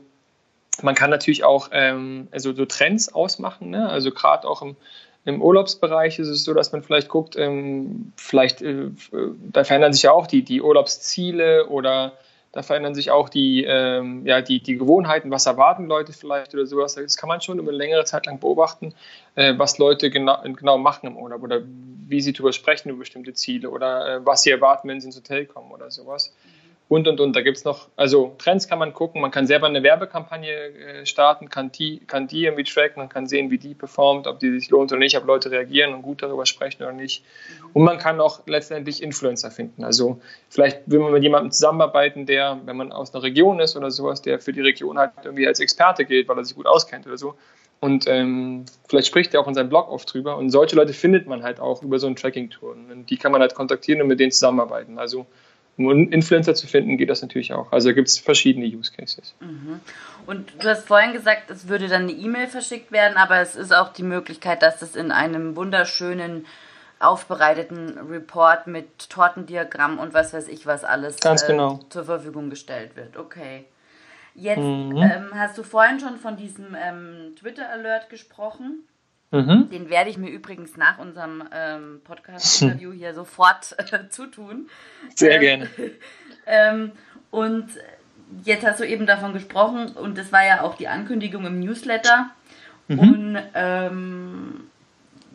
man 0.82 0.96
kann 0.96 1.10
natürlich 1.10 1.44
auch 1.44 1.70
ähm, 1.72 2.28
also 2.32 2.54
so 2.54 2.66
Trends 2.66 3.14
ausmachen. 3.14 3.70
Ne? 3.70 3.88
Also 3.90 4.12
gerade 4.12 4.48
auch 4.48 4.62
im, 4.62 4.76
im, 5.26 5.42
Urlaubsbereich 5.42 6.20
ist 6.20 6.28
es 6.28 6.44
so, 6.44 6.54
dass 6.54 6.72
man 6.72 6.84
vielleicht 6.84 7.10
guckt, 7.10 7.36
ähm, 7.38 8.14
vielleicht 8.16 8.62
äh, 8.62 8.90
da 9.52 9.64
verändern 9.64 9.94
sich 9.94 10.04
ja 10.04 10.12
auch 10.12 10.28
die, 10.28 10.44
die 10.44 10.62
Urlaubsziele 10.62 11.68
oder 11.68 12.14
da 12.52 12.64
verändern 12.64 12.96
sich 12.96 13.12
auch 13.12 13.30
die, 13.30 13.64
ähm, 13.64 14.26
ja, 14.26 14.42
die, 14.42 14.62
die 14.62 14.78
Gewohnheiten, 14.78 15.32
was 15.32 15.46
erwarten 15.46 15.86
Leute 15.86 16.14
vielleicht 16.14 16.54
oder 16.54 16.66
sowas. 16.66 16.96
Das 16.96 17.18
kann 17.18 17.28
man 17.28 17.42
schon 17.42 17.60
über 17.60 17.70
eine 17.70 17.78
längere 17.78 18.06
Zeit 18.06 18.26
lang 18.26 18.40
beobachten, 18.40 18.94
äh, 19.36 19.54
was 19.58 19.78
Leute 19.78 20.10
genau, 20.10 20.42
genau 20.44 20.78
machen 20.78 21.08
im 21.08 21.18
Urlaub 21.18 21.44
oder 21.44 21.62
wie 22.08 22.22
sie 22.22 22.34
darüber 22.34 22.54
sprechen 22.54 22.90
über 22.90 23.00
bestimmte 23.00 23.34
Ziele 23.34 23.70
oder 23.70 24.16
äh, 24.16 24.26
was 24.26 24.44
sie 24.44 24.50
erwarten, 24.50 24.88
wenn 24.88 25.00
sie 25.00 25.08
ins 25.08 25.18
Hotel 25.18 25.46
kommen 25.46 25.72
oder 25.72 25.92
sowas. 25.92 26.34
Mhm 26.44 26.59
und 26.90 27.08
und 27.08 27.22
und. 27.22 27.36
Da 27.36 27.42
gibt 27.42 27.56
es 27.56 27.64
noch, 27.64 27.88
also 27.96 28.36
Trends 28.40 28.68
kann 28.68 28.80
man 28.80 28.94
gucken, 28.94 29.22
man 29.22 29.32
kann 29.32 29.48
selber 29.48 29.68
eine 29.68 29.84
Werbekampagne 29.84 30.52
äh, 30.52 31.06
starten, 31.06 31.50
kann 31.50 31.72
die, 31.72 32.00
kann 32.00 32.28
die 32.28 32.44
irgendwie 32.44 32.64
tracken 32.64 33.02
und 33.02 33.10
kann 33.10 33.28
sehen, 33.28 33.52
wie 33.52 33.60
die 33.60 33.76
performt, 33.76 34.28
ob 34.28 34.40
die 34.40 34.60
sich 34.60 34.70
lohnt 34.70 34.92
oder 34.92 35.00
nicht, 35.00 35.16
ob 35.16 35.26
Leute 35.26 35.52
reagieren 35.52 35.94
und 35.94 36.02
gut 36.02 36.24
darüber 36.24 36.46
sprechen 36.46 36.84
oder 36.84 36.92
nicht. 36.92 37.24
Und 37.74 37.84
man 37.84 38.00
kann 38.00 38.20
auch 38.20 38.42
letztendlich 38.48 39.02
Influencer 39.04 39.52
finden. 39.52 39.84
Also 39.84 40.20
vielleicht 40.50 40.82
will 40.88 41.00
man 41.00 41.14
mit 41.14 41.22
jemandem 41.24 41.52
zusammenarbeiten, 41.52 42.26
der, 42.26 42.60
wenn 42.66 42.76
man 42.76 42.92
aus 42.92 43.14
einer 43.14 43.24
Region 43.24 43.60
ist 43.60 43.78
oder 43.78 43.92
sowas, 43.92 44.24
der 44.24 44.40
für 44.40 44.52
die 44.52 44.62
Region 44.62 44.98
halt 44.98 45.12
irgendwie 45.24 45.48
als 45.48 45.60
Experte 45.60 46.06
gilt, 46.06 46.28
weil 46.28 46.38
er 46.38 46.44
sich 46.44 46.56
gut 46.56 46.66
auskennt 46.66 47.06
oder 47.06 47.18
so. 47.18 47.36
Und 47.82 48.08
ähm, 48.08 48.66
vielleicht 48.90 49.08
spricht 49.08 49.34
er 49.34 49.42
auch 49.42 49.48
in 49.48 49.54
seinem 49.54 49.70
Blog 49.70 49.90
oft 49.90 50.12
drüber. 50.12 50.38
Und 50.38 50.50
solche 50.50 50.76
Leute 50.76 50.94
findet 50.94 51.28
man 51.28 51.44
halt 51.44 51.60
auch 51.60 51.82
über 51.82 52.00
so 52.00 52.08
ein 52.08 52.16
Tracking-Tool. 52.16 52.76
Und 52.92 53.10
die 53.10 53.18
kann 53.18 53.32
man 53.32 53.42
halt 53.42 53.56
kontaktieren 53.56 54.02
und 54.02 54.08
mit 54.08 54.20
denen 54.20 54.32
zusammenarbeiten. 54.32 55.00
Also 55.00 55.28
um 55.88 56.12
Influencer 56.12 56.56
zu 56.56 56.68
finden, 56.68 56.98
geht 56.98 57.10
das 57.10 57.22
natürlich 57.22 57.54
auch. 57.54 57.72
Also 57.72 57.94
gibt 57.94 58.08
es 58.08 58.20
verschiedene 58.20 58.66
Use 58.66 58.92
Cases. 58.92 59.34
Mhm. 59.40 59.80
Und 60.26 60.52
du 60.62 60.68
hast 60.68 60.88
vorhin 60.88 61.14
gesagt, 61.14 61.50
es 61.50 61.68
würde 61.68 61.88
dann 61.88 62.04
eine 62.04 62.12
E-Mail 62.12 62.48
verschickt 62.48 62.92
werden, 62.92 63.18
aber 63.18 63.40
es 63.40 63.56
ist 63.56 63.74
auch 63.74 63.94
die 63.94 64.04
Möglichkeit, 64.04 64.62
dass 64.62 64.82
es 64.82 64.96
in 64.96 65.12
einem 65.12 65.56
wunderschönen 65.56 66.46
aufbereiteten 67.00 67.98
Report 68.10 68.68
mit 68.68 69.10
Tortendiagramm 69.10 70.00
und 70.00 70.14
was 70.14 70.34
weiß 70.34 70.50
ich 70.50 70.66
was 70.66 70.84
alles 70.84 71.20
Ganz 71.22 71.48
genau. 71.48 71.76
äh, 71.76 71.90
zur 71.90 72.04
Verfügung 72.04 72.50
gestellt 72.50 72.96
wird. 72.96 73.18
Okay. 73.18 73.66
Jetzt 74.36 74.60
mhm. 74.60 74.98
ähm, 74.98 75.32
hast 75.34 75.58
du 75.58 75.64
vorhin 75.64 76.00
schon 76.00 76.18
von 76.18 76.38
diesem 76.38 76.76
ähm, 76.76 77.36
Twitter-Alert 77.40 78.10
gesprochen. 78.10 78.84
Mhm. 79.32 79.70
Den 79.70 79.90
werde 79.90 80.10
ich 80.10 80.18
mir 80.18 80.30
übrigens 80.30 80.76
nach 80.76 80.98
unserem 80.98 81.44
ähm, 81.54 82.02
Podcast-Interview 82.04 82.92
hier 82.92 83.14
sofort 83.14 83.76
äh, 83.78 84.10
zutun. 84.10 84.70
Sehr 85.16 85.36
ähm, 85.36 85.42
gerne. 85.42 85.70
Ähm, 86.52 86.94
und 87.30 87.68
jetzt 88.44 88.66
hast 88.66 88.80
du 88.80 88.84
eben 88.84 89.06
davon 89.06 89.34
gesprochen 89.34 89.90
und 89.90 90.18
das 90.18 90.32
war 90.32 90.44
ja 90.44 90.62
auch 90.62 90.74
die 90.74 90.88
Ankündigung 90.88 91.46
im 91.46 91.60
Newsletter. 91.60 92.32
Mhm. 92.88 93.00
Und 93.00 93.38
ähm, 93.54 94.70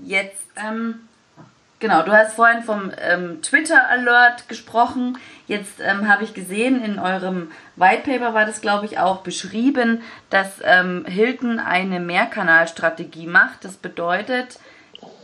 jetzt 0.03 0.49
ähm, 0.57 1.01
Genau, 1.81 2.03
du 2.03 2.13
hast 2.13 2.35
vorhin 2.35 2.63
vom 2.63 2.93
ähm, 2.99 3.43
Twitter-Alert 3.43 4.49
gesprochen. 4.49 5.19
Jetzt 5.47 5.81
ähm, 5.81 6.09
habe 6.09 6.25
ich 6.25 6.33
gesehen, 6.33 6.83
in 6.83 6.99
eurem 6.99 7.51
White 7.77 8.11
Paper 8.11 8.33
war 8.33 8.47
das, 8.47 8.61
glaube 8.61 8.87
ich, 8.87 8.99
auch 8.99 9.23
beschrieben, 9.23 10.01
dass 10.31 10.61
ähm, 10.63 11.05
Hilton 11.07 11.59
eine 11.59 12.01
Mehrkanalstrategie 12.01 13.27
macht. 13.27 13.65
Das 13.65 13.77
bedeutet, 13.77 14.59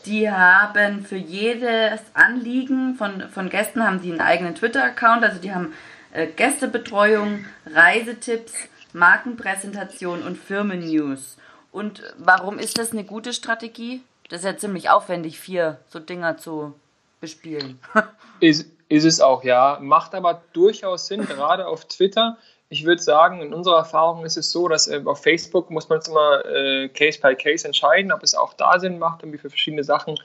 die 0.04 0.30
haben 0.30 1.04
für 1.04 1.16
jedes 1.16 2.00
Anliegen 2.14 2.94
von, 2.96 3.28
von 3.30 3.48
Gästen 3.48 3.84
haben 3.84 4.02
die 4.02 4.10
einen 4.10 4.20
eigenen 4.20 4.54
Twitter-Account. 4.54 5.24
Also 5.24 5.40
die 5.40 5.54
haben 5.54 5.72
äh, 6.12 6.26
Gästebetreuung, 6.26 7.44
Reisetipps, 7.66 8.54
Markenpräsentation 8.92 10.22
und 10.22 10.36
Firmennews. 10.36 11.36
Und 11.72 12.02
warum 12.18 12.58
ist 12.58 12.78
das 12.78 12.92
eine 12.92 13.04
gute 13.04 13.32
Strategie? 13.32 14.02
Das 14.30 14.40
ist 14.40 14.44
ja 14.46 14.56
ziemlich 14.56 14.88
aufwendig, 14.90 15.38
vier 15.38 15.78
so 15.88 15.98
Dinger 15.98 16.36
zu 16.36 16.72
bespielen. 17.20 17.80
ist, 18.40 18.70
ist 18.88 19.04
es 19.04 19.20
auch, 19.20 19.44
ja. 19.44 19.78
Macht 19.82 20.14
aber 20.14 20.42
durchaus 20.52 21.08
Sinn, 21.08 21.26
gerade 21.26 21.66
auf 21.66 21.84
Twitter. 21.84 22.38
Ich 22.68 22.84
würde 22.84 23.02
sagen, 23.02 23.42
in 23.42 23.52
unserer 23.52 23.78
Erfahrung 23.78 24.24
ist 24.24 24.36
es 24.36 24.52
so, 24.52 24.68
dass 24.68 24.86
äh, 24.86 25.02
auf 25.04 25.20
Facebook 25.20 25.70
muss 25.70 25.88
man 25.88 25.98
es 25.98 26.06
immer 26.06 26.44
äh, 26.46 26.88
Case 26.88 27.18
by 27.20 27.34
Case 27.34 27.66
entscheiden, 27.66 28.12
ob 28.12 28.22
es 28.22 28.36
auch 28.36 28.54
da 28.54 28.78
Sinn 28.78 29.00
macht, 29.00 29.22
irgendwie 29.22 29.38
für 29.38 29.50
verschiedene 29.50 29.82
Sachen 29.82 30.16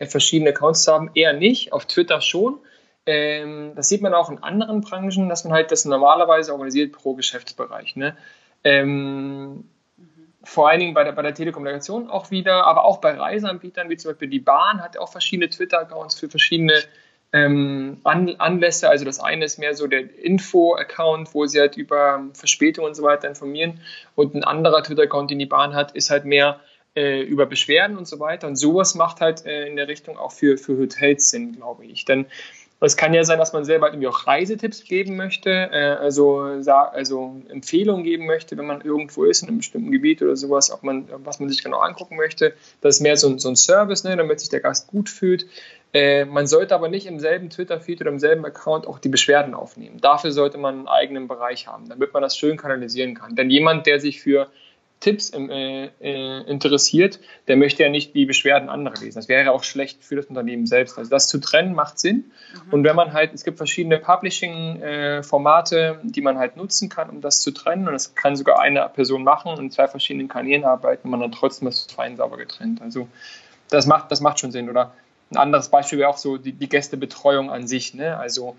äh, 0.00 0.06
verschiedene 0.06 0.50
Accounts 0.50 0.82
zu 0.82 0.92
haben. 0.92 1.12
Eher 1.14 1.32
nicht, 1.32 1.72
auf 1.72 1.86
Twitter 1.86 2.20
schon. 2.20 2.58
Ähm, 3.06 3.72
das 3.76 3.88
sieht 3.88 4.02
man 4.02 4.12
auch 4.12 4.28
in 4.28 4.42
anderen 4.42 4.80
Branchen, 4.80 5.28
dass 5.28 5.44
man 5.44 5.52
halt 5.52 5.70
das 5.70 5.84
normalerweise 5.84 6.52
organisiert 6.52 6.90
pro 6.90 7.14
Geschäftsbereich. 7.14 7.94
Ne? 7.94 8.16
Ähm, 8.64 9.68
vor 10.44 10.68
allen 10.68 10.80
Dingen 10.80 10.94
bei 10.94 11.04
der, 11.04 11.12
bei 11.12 11.22
der 11.22 11.34
Telekommunikation 11.34 12.10
auch 12.10 12.30
wieder, 12.30 12.66
aber 12.66 12.84
auch 12.84 12.98
bei 12.98 13.12
Reiseanbietern, 13.12 13.88
wie 13.88 13.96
zum 13.96 14.12
Beispiel 14.12 14.28
die 14.28 14.40
Bahn, 14.40 14.82
hat 14.82 14.96
auch 14.98 15.10
verschiedene 15.10 15.48
Twitter-Accounts 15.48 16.18
für 16.18 16.28
verschiedene 16.28 16.74
ähm, 17.32 17.98
An 18.04 18.34
Anlässe. 18.38 18.88
Also 18.88 19.04
das 19.04 19.20
eine 19.20 19.44
ist 19.44 19.58
mehr 19.58 19.74
so 19.74 19.86
der 19.86 20.00
Info-Account, 20.18 21.34
wo 21.34 21.46
sie 21.46 21.60
halt 21.60 21.76
über 21.76 22.24
Verspätungen 22.34 22.88
und 22.88 22.94
so 22.94 23.02
weiter 23.02 23.28
informieren. 23.28 23.80
Und 24.14 24.34
ein 24.34 24.44
anderer 24.44 24.82
Twitter-Account, 24.82 25.30
den 25.30 25.38
die 25.38 25.46
Bahn 25.46 25.74
hat, 25.74 25.92
ist 25.92 26.10
halt 26.10 26.24
mehr 26.24 26.60
äh, 26.94 27.22
über 27.22 27.46
Beschwerden 27.46 27.96
und 27.96 28.06
so 28.06 28.20
weiter. 28.20 28.46
Und 28.46 28.56
sowas 28.56 28.94
macht 28.94 29.20
halt 29.20 29.46
äh, 29.46 29.66
in 29.66 29.76
der 29.76 29.88
Richtung 29.88 30.18
auch 30.18 30.32
für, 30.32 30.58
für 30.58 30.76
Hotels 30.76 31.30
Sinn, 31.30 31.52
glaube 31.52 31.86
ich. 31.86 32.04
Denn 32.04 32.26
es 32.86 32.96
kann 32.96 33.14
ja 33.14 33.22
sein, 33.22 33.38
dass 33.38 33.52
man 33.52 33.64
selber 33.64 33.88
irgendwie 33.88 34.08
auch 34.08 34.26
Reisetipps 34.26 34.84
geben 34.84 35.16
möchte, 35.16 35.50
äh, 35.50 35.96
also, 36.00 36.40
also 36.40 37.40
Empfehlungen 37.48 38.02
geben 38.02 38.26
möchte, 38.26 38.56
wenn 38.56 38.66
man 38.66 38.80
irgendwo 38.80 39.24
ist 39.24 39.42
in 39.42 39.48
einem 39.48 39.58
bestimmten 39.58 39.92
Gebiet 39.92 40.20
oder 40.22 40.36
sowas, 40.36 40.70
ob 40.72 40.82
man, 40.82 41.08
was 41.24 41.38
man 41.38 41.48
sich 41.48 41.62
genau 41.62 41.78
angucken 41.78 42.16
möchte. 42.16 42.54
Das 42.80 42.96
ist 42.96 43.00
mehr 43.00 43.16
so, 43.16 43.38
so 43.38 43.48
ein 43.48 43.56
Service, 43.56 44.04
ne, 44.04 44.16
damit 44.16 44.40
sich 44.40 44.48
der 44.48 44.60
Gast 44.60 44.88
gut 44.88 45.08
fühlt. 45.08 45.46
Äh, 45.92 46.24
man 46.24 46.46
sollte 46.46 46.74
aber 46.74 46.88
nicht 46.88 47.06
im 47.06 47.20
selben 47.20 47.50
Twitter-Feed 47.50 48.00
oder 48.00 48.10
im 48.10 48.18
selben 48.18 48.44
Account 48.44 48.86
auch 48.86 48.98
die 48.98 49.10
Beschwerden 49.10 49.54
aufnehmen. 49.54 50.00
Dafür 50.00 50.32
sollte 50.32 50.58
man 50.58 50.74
einen 50.74 50.88
eigenen 50.88 51.28
Bereich 51.28 51.68
haben, 51.68 51.88
damit 51.88 52.12
man 52.12 52.22
das 52.22 52.36
schön 52.36 52.56
kanalisieren 52.56 53.14
kann. 53.14 53.36
Denn 53.36 53.50
jemand, 53.50 53.86
der 53.86 54.00
sich 54.00 54.20
für 54.22 54.48
Tipps 55.02 55.30
äh, 55.30 55.90
äh, 56.00 56.48
interessiert, 56.48 57.18
der 57.48 57.56
möchte 57.56 57.82
ja 57.82 57.88
nicht 57.88 58.14
die 58.14 58.24
Beschwerden 58.24 58.68
anderer 58.68 58.94
lesen. 59.00 59.18
Das 59.18 59.28
wäre 59.28 59.50
auch 59.50 59.64
schlecht 59.64 60.04
für 60.04 60.14
das 60.14 60.26
Unternehmen 60.26 60.66
selbst. 60.66 60.96
Also 60.96 61.10
das 61.10 61.26
zu 61.26 61.40
trennen 61.40 61.74
macht 61.74 61.98
Sinn. 61.98 62.30
Mhm. 62.66 62.72
Und 62.72 62.84
wenn 62.84 62.94
man 62.94 63.12
halt, 63.12 63.34
es 63.34 63.42
gibt 63.42 63.56
verschiedene 63.56 63.98
Publishing-Formate, 63.98 66.00
äh, 66.04 66.04
die 66.04 66.20
man 66.20 66.38
halt 66.38 66.56
nutzen 66.56 66.88
kann, 66.88 67.10
um 67.10 67.20
das 67.20 67.40
zu 67.40 67.50
trennen. 67.50 67.88
Und 67.88 67.94
das 67.94 68.14
kann 68.14 68.36
sogar 68.36 68.60
eine 68.60 68.88
Person 68.94 69.24
machen 69.24 69.58
und 69.58 69.72
zwei 69.72 69.88
verschiedenen 69.88 70.28
Kanälen 70.28 70.64
arbeiten, 70.64 71.10
man 71.10 71.18
dann 71.18 71.32
trotzdem 71.32 71.66
das 71.66 71.88
fein 71.90 72.16
sauber 72.16 72.36
getrennt. 72.36 72.80
Also 72.80 73.08
das 73.70 73.86
macht, 73.86 74.12
das 74.12 74.20
macht 74.20 74.38
schon 74.38 74.52
Sinn. 74.52 74.70
Oder 74.70 74.92
ein 75.32 75.36
anderes 75.36 75.68
Beispiel 75.68 75.98
wäre 75.98 76.10
auch 76.10 76.18
so 76.18 76.36
die, 76.36 76.52
die 76.52 76.68
Gästebetreuung 76.68 77.50
an 77.50 77.66
sich. 77.66 77.92
Ne? 77.92 78.16
Also 78.16 78.54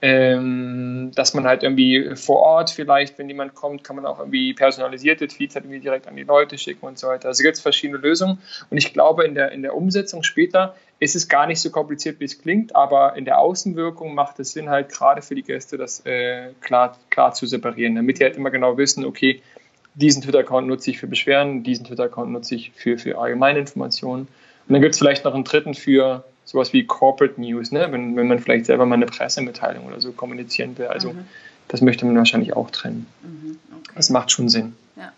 ähm, 0.00 1.10
dass 1.14 1.34
man 1.34 1.44
halt 1.44 1.64
irgendwie 1.64 2.14
vor 2.14 2.38
Ort 2.38 2.70
vielleicht, 2.70 3.18
wenn 3.18 3.28
jemand 3.28 3.54
kommt, 3.54 3.82
kann 3.82 3.96
man 3.96 4.06
auch 4.06 4.20
irgendwie 4.20 4.54
personalisierte 4.54 5.26
Tweets 5.26 5.56
halt 5.56 5.64
irgendwie 5.64 5.80
direkt 5.80 6.06
an 6.06 6.14
die 6.14 6.22
Leute 6.22 6.56
schicken 6.56 6.86
und 6.86 6.98
so 6.98 7.08
weiter. 7.08 7.28
Also 7.28 7.42
gibt 7.42 7.56
es 7.56 7.60
verschiedene 7.60 7.98
Lösungen 7.98 8.38
und 8.70 8.76
ich 8.78 8.92
glaube, 8.92 9.24
in 9.24 9.34
der, 9.34 9.50
in 9.50 9.62
der 9.62 9.74
Umsetzung 9.74 10.22
später 10.22 10.76
ist 11.00 11.16
es 11.16 11.28
gar 11.28 11.46
nicht 11.46 11.60
so 11.60 11.70
kompliziert, 11.70 12.20
wie 12.20 12.24
es 12.24 12.40
klingt, 12.40 12.76
aber 12.76 13.16
in 13.16 13.24
der 13.24 13.40
Außenwirkung 13.40 14.14
macht 14.14 14.38
es 14.38 14.52
Sinn, 14.52 14.68
halt 14.68 14.88
gerade 14.88 15.20
für 15.20 15.34
die 15.34 15.42
Gäste 15.42 15.76
das 15.76 16.04
äh, 16.06 16.50
klar, 16.60 16.96
klar 17.10 17.32
zu 17.32 17.46
separieren, 17.46 17.96
damit 17.96 18.20
die 18.20 18.24
halt 18.24 18.36
immer 18.36 18.50
genau 18.50 18.78
wissen, 18.78 19.04
okay, 19.04 19.42
diesen 19.94 20.22
Twitter-Account 20.22 20.68
nutze 20.68 20.90
ich 20.90 20.98
für 20.98 21.08
Beschwerden, 21.08 21.64
diesen 21.64 21.84
Twitter-Account 21.86 22.30
nutze 22.30 22.54
ich 22.54 22.70
für, 22.70 22.98
für 22.98 23.18
allgemeine 23.18 23.58
Informationen. 23.58 24.28
Und 24.68 24.72
dann 24.72 24.80
gibt 24.80 24.94
es 24.94 24.98
vielleicht 24.98 25.24
noch 25.24 25.34
einen 25.34 25.44
dritten 25.44 25.74
für 25.74 26.24
sowas 26.48 26.72
wie 26.72 26.86
Corporate 26.86 27.38
News, 27.38 27.72
ne? 27.72 27.92
wenn, 27.92 28.16
wenn 28.16 28.26
man 28.26 28.38
vielleicht 28.38 28.64
selber 28.64 28.86
mal 28.86 28.94
eine 28.94 29.04
Pressemitteilung 29.04 29.84
oder 29.84 30.00
so 30.00 30.12
kommunizieren 30.12 30.78
will. 30.78 30.86
Also 30.86 31.12
mhm. 31.12 31.26
das 31.68 31.82
möchte 31.82 32.06
man 32.06 32.16
wahrscheinlich 32.16 32.56
auch 32.56 32.70
trennen. 32.70 33.06
Mhm, 33.22 33.58
okay. 33.70 33.92
Das 33.94 34.08
macht 34.08 34.30
schon 34.30 34.48
Sinn. 34.48 34.74
Ja. 34.96 35.12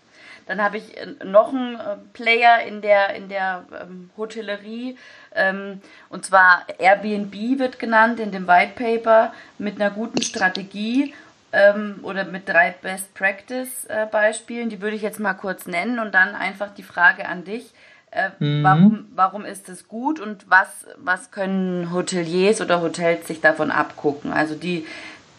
Dann 0.47 0.61
habe 0.61 0.77
ich 0.77 0.97
äh, 0.97 1.23
noch 1.23 1.53
einen 1.53 1.75
äh, 1.75 1.95
Player 2.11 2.63
in 2.67 2.81
der, 2.81 3.15
in 3.15 3.29
der 3.29 3.63
ähm, 3.81 4.09
Hotellerie. 4.17 4.97
Ähm, 5.33 5.79
und 6.09 6.25
zwar 6.25 6.65
Airbnb 6.77 7.33
wird 7.57 7.79
genannt 7.79 8.19
in 8.19 8.33
dem 8.33 8.45
White 8.45 8.73
Paper 8.75 9.33
mit 9.57 9.79
einer 9.79 9.89
guten 9.89 10.21
Strategie 10.21 11.13
ähm, 11.53 11.99
oder 12.03 12.25
mit 12.25 12.49
drei 12.49 12.75
Best 12.81 13.13
Practice 13.13 13.85
äh, 13.87 14.05
Beispielen. 14.05 14.67
Die 14.67 14.81
würde 14.81 14.97
ich 14.97 15.01
jetzt 15.01 15.21
mal 15.21 15.33
kurz 15.33 15.65
nennen 15.65 15.97
und 15.97 16.13
dann 16.13 16.35
einfach 16.35 16.73
die 16.75 16.83
Frage 16.83 17.25
an 17.25 17.45
dich. 17.45 17.71
Äh, 18.11 18.29
mhm. 18.39 18.63
warum, 18.63 19.05
warum 19.15 19.45
ist 19.45 19.69
es 19.69 19.87
gut 19.87 20.19
und 20.19 20.49
was, 20.49 20.85
was 20.97 21.31
können 21.31 21.93
Hoteliers 21.93 22.59
oder 22.59 22.81
Hotels 22.81 23.27
sich 23.27 23.39
davon 23.39 23.71
abgucken? 23.71 24.33
Also 24.33 24.53
die 24.55 24.85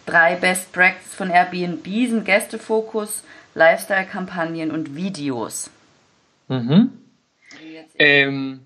drei 0.06 0.36
Best 0.36 0.72
Practice 0.72 1.14
von 1.14 1.30
Airbnb 1.30 1.84
sind 1.84 2.24
Gästefokus, 2.24 3.24
Lifestyle-Kampagnen 3.54 4.70
und 4.70 4.96
Videos. 4.96 5.70
Mhm. 6.48 6.92
Ähm, 7.98 8.60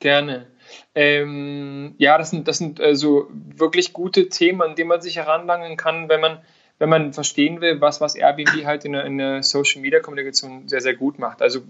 gerne. 0.00 0.46
Ähm, 0.94 1.94
ja, 1.98 2.18
das 2.18 2.30
sind, 2.30 2.48
das 2.48 2.58
sind 2.58 2.80
äh, 2.80 2.96
so 2.96 3.28
wirklich 3.30 3.92
gute 3.92 4.28
Themen, 4.28 4.62
an 4.62 4.74
denen 4.74 4.88
man 4.88 5.00
sich 5.00 5.16
heranlangen 5.16 5.76
kann, 5.76 6.08
wenn 6.08 6.20
man 6.20 6.38
wenn 6.78 6.88
man 6.88 7.12
verstehen 7.12 7.60
will, 7.60 7.80
was, 7.80 8.00
was 8.00 8.14
Airbnb 8.14 8.64
halt 8.64 8.84
in 8.84 8.92
der, 8.92 9.04
in 9.04 9.18
der 9.18 9.42
Social 9.42 9.82
Media 9.82 10.00
Kommunikation 10.00 10.68
sehr, 10.68 10.80
sehr 10.80 10.94
gut 10.94 11.18
macht. 11.18 11.42
Also 11.42 11.60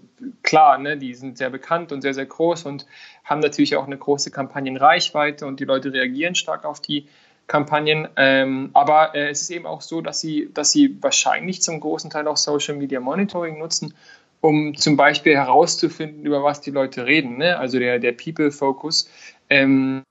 klar, 0.42 0.76
ne, 0.78 0.98
die 0.98 1.14
sind 1.14 1.38
sehr 1.38 1.50
bekannt 1.50 1.92
und 1.92 2.02
sehr, 2.02 2.14
sehr 2.14 2.26
groß 2.26 2.66
und 2.66 2.86
haben 3.24 3.40
natürlich 3.40 3.76
auch 3.76 3.86
eine 3.86 3.96
große 3.96 4.30
Kampagnenreichweite 4.30 5.46
und 5.46 5.60
die 5.60 5.64
Leute 5.64 5.92
reagieren 5.92 6.34
stark 6.34 6.64
auf 6.64 6.80
die 6.80 7.08
Kampagnen. 7.46 8.08
Ähm, 8.16 8.70
aber 8.74 9.14
äh, 9.14 9.30
es 9.30 9.42
ist 9.42 9.50
eben 9.50 9.66
auch 9.66 9.80
so, 9.80 10.02
dass 10.02 10.20
sie, 10.20 10.50
dass 10.52 10.70
sie 10.70 10.98
wahrscheinlich 11.00 11.62
zum 11.62 11.80
großen 11.80 12.10
Teil 12.10 12.28
auch 12.28 12.36
Social 12.36 12.76
Media 12.76 13.00
Monitoring 13.00 13.58
nutzen, 13.58 13.94
um 14.42 14.76
zum 14.76 14.96
Beispiel 14.96 15.34
herauszufinden, 15.34 16.26
über 16.26 16.44
was 16.44 16.60
die 16.60 16.70
Leute 16.70 17.06
reden. 17.06 17.38
Ne? 17.38 17.58
Also 17.58 17.78
der, 17.78 17.98
der 17.98 18.12
People-Focus. 18.12 19.10
Ähm, 19.48 20.02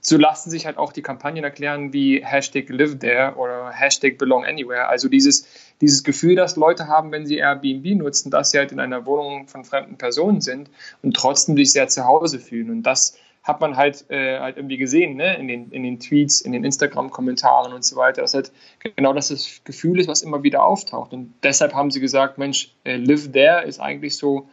so 0.00 0.18
lassen 0.18 0.50
sich 0.50 0.66
halt 0.66 0.76
auch 0.78 0.92
die 0.92 1.02
Kampagnen 1.02 1.42
erklären 1.42 1.92
wie 1.92 2.24
Hashtag 2.24 2.68
Live 2.68 2.98
There 3.00 3.34
oder 3.36 3.55
Hashtag 3.72 4.18
Belong 4.18 4.44
Anywhere. 4.44 4.88
Also 4.88 5.08
dieses, 5.08 5.46
dieses 5.80 6.04
Gefühl, 6.04 6.36
das 6.36 6.56
Leute 6.56 6.88
haben, 6.88 7.12
wenn 7.12 7.26
sie 7.26 7.36
Airbnb 7.36 7.84
nutzen, 7.96 8.30
dass 8.30 8.50
sie 8.50 8.58
halt 8.58 8.72
in 8.72 8.80
einer 8.80 9.06
Wohnung 9.06 9.48
von 9.48 9.64
fremden 9.64 9.96
Personen 9.96 10.40
sind 10.40 10.70
und 11.02 11.14
trotzdem 11.14 11.56
sich 11.56 11.72
sehr 11.72 11.88
zu 11.88 12.04
Hause 12.04 12.38
fühlen. 12.38 12.70
Und 12.70 12.82
das 12.82 13.18
hat 13.46 13.60
man 13.60 13.76
halt, 13.76 14.10
äh, 14.10 14.40
halt 14.40 14.56
irgendwie 14.56 14.76
gesehen, 14.76 15.16
ne? 15.16 15.36
in, 15.36 15.46
den, 15.46 15.70
in 15.70 15.84
den 15.84 16.00
Tweets, 16.00 16.40
in 16.40 16.50
den 16.50 16.64
Instagram-Kommentaren 16.64 17.72
und 17.72 17.84
so 17.84 17.94
weiter, 17.94 18.22
dass 18.22 18.34
halt 18.34 18.50
genau 18.96 19.12
das 19.12 19.28
das 19.28 19.60
Gefühl 19.64 20.00
ist, 20.00 20.08
was 20.08 20.22
immer 20.22 20.42
wieder 20.42 20.64
auftaucht. 20.64 21.12
Und 21.12 21.32
deshalb 21.44 21.72
haben 21.72 21.92
sie 21.92 22.00
gesagt, 22.00 22.38
Mensch, 22.38 22.74
äh, 22.84 22.96
Live 22.96 23.30
There 23.30 23.64
ist 23.64 23.78
eigentlich 23.78 24.16
so 24.16 24.48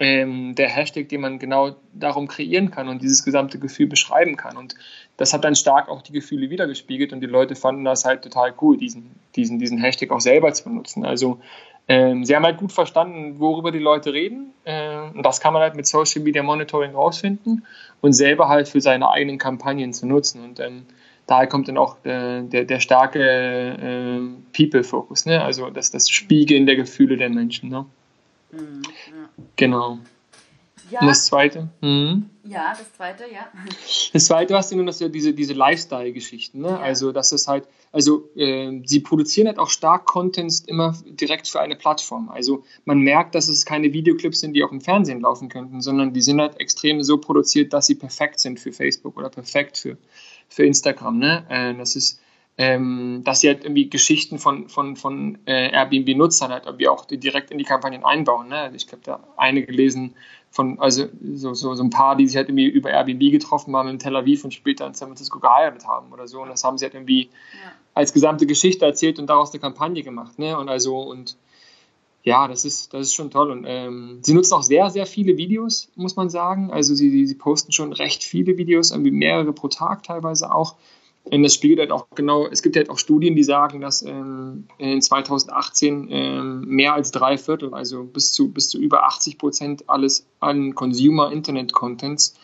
ähm, 0.00 0.54
der 0.54 0.68
Hashtag, 0.68 1.10
den 1.10 1.20
man 1.20 1.38
genau 1.38 1.76
darum 1.92 2.26
kreieren 2.26 2.70
kann 2.70 2.88
und 2.88 3.02
dieses 3.02 3.22
gesamte 3.22 3.58
Gefühl 3.58 3.86
beschreiben 3.86 4.36
kann. 4.36 4.56
Und 4.56 4.74
das 5.18 5.34
hat 5.34 5.44
dann 5.44 5.54
stark 5.54 5.88
auch 5.88 6.00
die 6.00 6.12
Gefühle 6.12 6.48
wiedergespiegelt 6.48 7.12
und 7.12 7.20
die 7.20 7.26
Leute 7.26 7.54
fanden 7.54 7.84
das 7.84 8.06
halt 8.06 8.22
total 8.22 8.54
cool, 8.62 8.78
diesen, 8.78 9.14
diesen, 9.36 9.58
diesen 9.58 9.78
Hashtag 9.78 10.10
auch 10.10 10.20
selber 10.20 10.52
zu 10.54 10.64
benutzen. 10.64 11.04
Also 11.04 11.38
ähm, 11.86 12.24
sie 12.24 12.34
haben 12.34 12.44
halt 12.44 12.56
gut 12.56 12.72
verstanden, 12.72 13.38
worüber 13.40 13.72
die 13.72 13.78
Leute 13.78 14.14
reden. 14.14 14.54
Äh, 14.64 15.00
und 15.14 15.22
das 15.22 15.40
kann 15.40 15.52
man 15.52 15.60
halt 15.60 15.76
mit 15.76 15.86
Social 15.86 16.22
Media 16.22 16.42
Monitoring 16.42 16.94
rausfinden 16.94 17.66
und 18.00 18.14
selber 18.14 18.48
halt 18.48 18.68
für 18.68 18.80
seine 18.80 19.10
eigenen 19.10 19.38
Kampagnen 19.38 19.92
zu 19.92 20.06
nutzen. 20.06 20.42
Und 20.42 20.60
ähm, 20.60 20.86
daher 21.26 21.46
kommt 21.46 21.68
dann 21.68 21.76
auch 21.76 21.96
äh, 22.04 22.42
der, 22.42 22.64
der 22.64 22.80
starke 22.80 23.20
äh, 23.20 24.20
People-Focus, 24.56 25.26
ne? 25.26 25.42
also 25.42 25.68
das, 25.68 25.90
das 25.90 26.08
Spiegeln 26.08 26.64
der 26.64 26.76
Gefühle 26.76 27.18
der 27.18 27.28
Menschen. 27.28 27.68
Ne? 27.68 27.84
Mhm, 28.52 28.82
ja. 28.84 29.28
Genau. 29.56 29.98
Ja. 30.90 31.00
Und 31.00 31.06
das 31.06 31.26
zweite? 31.26 31.68
Mhm. 31.80 32.30
Ja, 32.44 32.70
das 32.76 32.92
zweite, 32.94 33.24
ja. 33.32 33.46
Das 34.12 34.26
zweite, 34.26 34.54
was 34.54 34.70
du 34.70 34.76
nun, 34.76 34.86
das 34.86 34.98
ja 34.98 35.08
diese, 35.08 35.32
diese 35.32 35.52
Lifestyle-Geschichten, 35.52 36.60
ne? 36.60 36.68
Ja. 36.68 36.80
Also, 36.80 37.12
dass 37.12 37.30
es 37.30 37.46
halt, 37.46 37.68
also 37.92 38.28
äh, 38.34 38.80
sie 38.84 39.00
produzieren 39.00 39.46
halt 39.46 39.58
auch 39.58 39.70
stark 39.70 40.06
Content 40.06 40.62
immer 40.66 40.96
direkt 41.04 41.46
für 41.46 41.60
eine 41.60 41.76
Plattform. 41.76 42.28
Also 42.28 42.64
man 42.84 42.98
merkt, 42.98 43.34
dass 43.36 43.46
es 43.46 43.64
keine 43.64 43.92
Videoclips 43.92 44.40
sind, 44.40 44.54
die 44.54 44.64
auch 44.64 44.72
im 44.72 44.80
Fernsehen 44.80 45.20
laufen 45.20 45.48
könnten, 45.48 45.80
sondern 45.80 46.12
die 46.12 46.22
sind 46.22 46.40
halt 46.40 46.58
extrem 46.58 47.02
so 47.04 47.18
produziert, 47.18 47.72
dass 47.72 47.86
sie 47.86 47.94
perfekt 47.94 48.40
sind 48.40 48.58
für 48.58 48.72
Facebook 48.72 49.16
oder 49.16 49.28
perfekt 49.28 49.78
für, 49.78 49.96
für 50.48 50.64
Instagram. 50.64 51.18
Ne? 51.18 51.44
Äh, 51.48 51.74
das 51.74 51.94
ist 51.94 52.20
ähm, 52.62 53.22
dass 53.24 53.40
sie 53.40 53.48
halt 53.48 53.64
irgendwie 53.64 53.88
Geschichten 53.88 54.38
von, 54.38 54.68
von, 54.68 54.94
von 54.94 55.38
äh, 55.46 55.70
Airbnb-Nutzern 55.70 56.52
halt 56.52 56.66
irgendwie 56.66 56.88
auch 56.88 57.06
direkt 57.06 57.50
in 57.50 57.56
die 57.56 57.64
Kampagnen 57.64 58.04
einbauen. 58.04 58.48
Ne? 58.48 58.70
Ich 58.76 58.86
habe 58.88 59.00
da 59.02 59.20
eine 59.38 59.62
gelesen 59.62 60.14
von, 60.50 60.78
also 60.78 61.06
so, 61.32 61.54
so, 61.54 61.74
so 61.74 61.82
ein 61.82 61.88
paar, 61.88 62.16
die 62.16 62.26
sich 62.26 62.36
halt 62.36 62.50
irgendwie 62.50 62.66
über 62.66 62.90
Airbnb 62.90 63.32
getroffen 63.32 63.74
haben 63.74 63.88
in 63.88 63.98
Tel 63.98 64.14
Aviv 64.14 64.44
und 64.44 64.52
später 64.52 64.86
in 64.86 64.92
San 64.92 65.08
Francisco 65.08 65.40
geheiratet 65.40 65.86
haben 65.86 66.12
oder 66.12 66.28
so. 66.28 66.42
Und 66.42 66.50
das 66.50 66.62
haben 66.62 66.76
sie 66.76 66.84
halt 66.84 66.92
irgendwie 66.92 67.30
ja. 67.30 67.72
als 67.94 68.12
gesamte 68.12 68.44
Geschichte 68.44 68.84
erzählt 68.84 69.18
und 69.18 69.28
daraus 69.28 69.52
eine 69.52 69.60
Kampagne 69.60 70.02
gemacht. 70.02 70.38
Ne? 70.38 70.58
Und 70.58 70.68
also, 70.68 70.98
und 70.98 71.38
ja, 72.24 72.46
das 72.46 72.66
ist, 72.66 72.92
das 72.92 73.06
ist 73.06 73.14
schon 73.14 73.30
toll. 73.30 73.52
Und 73.52 73.64
ähm, 73.66 74.18
sie 74.20 74.34
nutzen 74.34 74.52
auch 74.52 74.62
sehr, 74.62 74.90
sehr 74.90 75.06
viele 75.06 75.38
Videos, 75.38 75.90
muss 75.94 76.14
man 76.14 76.28
sagen. 76.28 76.70
Also 76.70 76.94
sie, 76.94 77.24
sie 77.24 77.34
posten 77.36 77.72
schon 77.72 77.94
recht 77.94 78.22
viele 78.22 78.58
Videos, 78.58 78.90
irgendwie 78.90 79.12
mehrere 79.12 79.54
pro 79.54 79.68
Tag 79.68 80.02
teilweise 80.02 80.54
auch. 80.54 80.74
Und 81.24 81.42
das 81.42 81.54
spiegelt 81.54 81.80
halt 81.80 81.92
auch 81.92 82.06
genau, 82.14 82.46
es 82.46 82.62
gibt 82.62 82.76
halt 82.76 82.90
auch 82.90 82.98
Studien, 82.98 83.36
die 83.36 83.44
sagen, 83.44 83.80
dass 83.80 84.02
ähm, 84.02 84.64
in 84.78 85.00
2018 85.00 86.08
ähm, 86.10 86.64
mehr 86.66 86.94
als 86.94 87.10
drei 87.10 87.36
Viertel, 87.36 87.74
also 87.74 88.04
bis 88.04 88.32
zu, 88.32 88.50
bis 88.50 88.68
zu 88.68 88.78
über 88.78 89.04
80 89.04 89.38
Prozent 89.38 89.88
alles 89.88 90.26
an 90.40 90.74
Consumer-Internet-Contents 90.74 92.34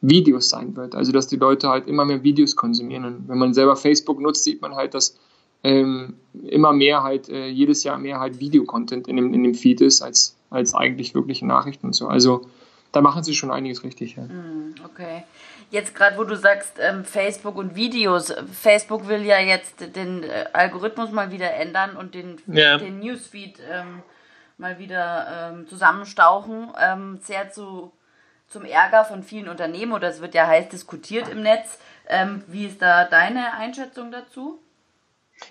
Videos 0.00 0.50
sein 0.50 0.76
wird. 0.76 0.94
Also 0.94 1.12
dass 1.12 1.28
die 1.28 1.36
Leute 1.36 1.68
halt 1.68 1.86
immer 1.86 2.04
mehr 2.04 2.22
Videos 2.22 2.56
konsumieren. 2.56 3.04
Und 3.04 3.28
wenn 3.28 3.38
man 3.38 3.54
selber 3.54 3.76
Facebook 3.76 4.20
nutzt, 4.20 4.44
sieht 4.44 4.60
man 4.60 4.74
halt, 4.74 4.94
dass 4.94 5.18
ähm, 5.62 6.14
immer 6.46 6.72
mehr 6.72 7.02
halt, 7.02 7.28
äh, 7.30 7.48
jedes 7.48 7.84
Jahr 7.84 7.98
mehr 7.98 8.20
halt 8.20 8.40
Videocontent 8.40 9.08
in 9.08 9.16
dem, 9.16 9.32
in 9.32 9.42
dem 9.42 9.54
Feed 9.54 9.80
ist, 9.80 10.02
als, 10.02 10.36
als 10.50 10.74
eigentlich 10.74 11.14
wirkliche 11.14 11.46
Nachrichten 11.46 11.86
und 11.86 11.94
so. 11.94 12.08
Also 12.08 12.42
da 12.94 13.00
machen 13.00 13.22
sie 13.24 13.34
schon 13.34 13.50
einiges 13.50 13.84
richtig. 13.84 14.16
Ja. 14.16 14.22
Hm, 14.24 14.74
okay 14.84 15.24
jetzt 15.74 15.94
gerade, 15.94 16.16
wo 16.16 16.24
du 16.24 16.36
sagst, 16.36 16.78
ähm, 16.78 17.04
Facebook 17.04 17.56
und 17.56 17.74
Videos, 17.74 18.32
Facebook 18.52 19.08
will 19.08 19.24
ja 19.24 19.38
jetzt 19.38 19.96
den 19.96 20.22
äh, 20.22 20.46
Algorithmus 20.52 21.10
mal 21.10 21.30
wieder 21.30 21.52
ändern 21.52 21.96
und 21.96 22.14
den, 22.14 22.40
ja. 22.46 22.78
den 22.78 23.00
Newsfeed 23.00 23.58
ähm, 23.70 24.02
mal 24.56 24.78
wieder 24.78 25.52
ähm, 25.52 25.68
zusammenstauchen. 25.68 26.72
Ähm, 26.80 27.18
sehr 27.22 27.50
zu, 27.50 27.92
zum 28.48 28.64
Ärger 28.64 29.04
von 29.04 29.22
vielen 29.22 29.48
Unternehmen 29.48 29.92
oder 29.92 30.08
es 30.08 30.20
wird 30.20 30.34
ja 30.34 30.46
heiß 30.46 30.68
diskutiert 30.68 31.28
im 31.28 31.42
Netz. 31.42 31.78
Ähm, 32.08 32.44
wie 32.46 32.66
ist 32.66 32.80
da 32.80 33.04
deine 33.04 33.54
Einschätzung 33.54 34.12
dazu? 34.12 34.60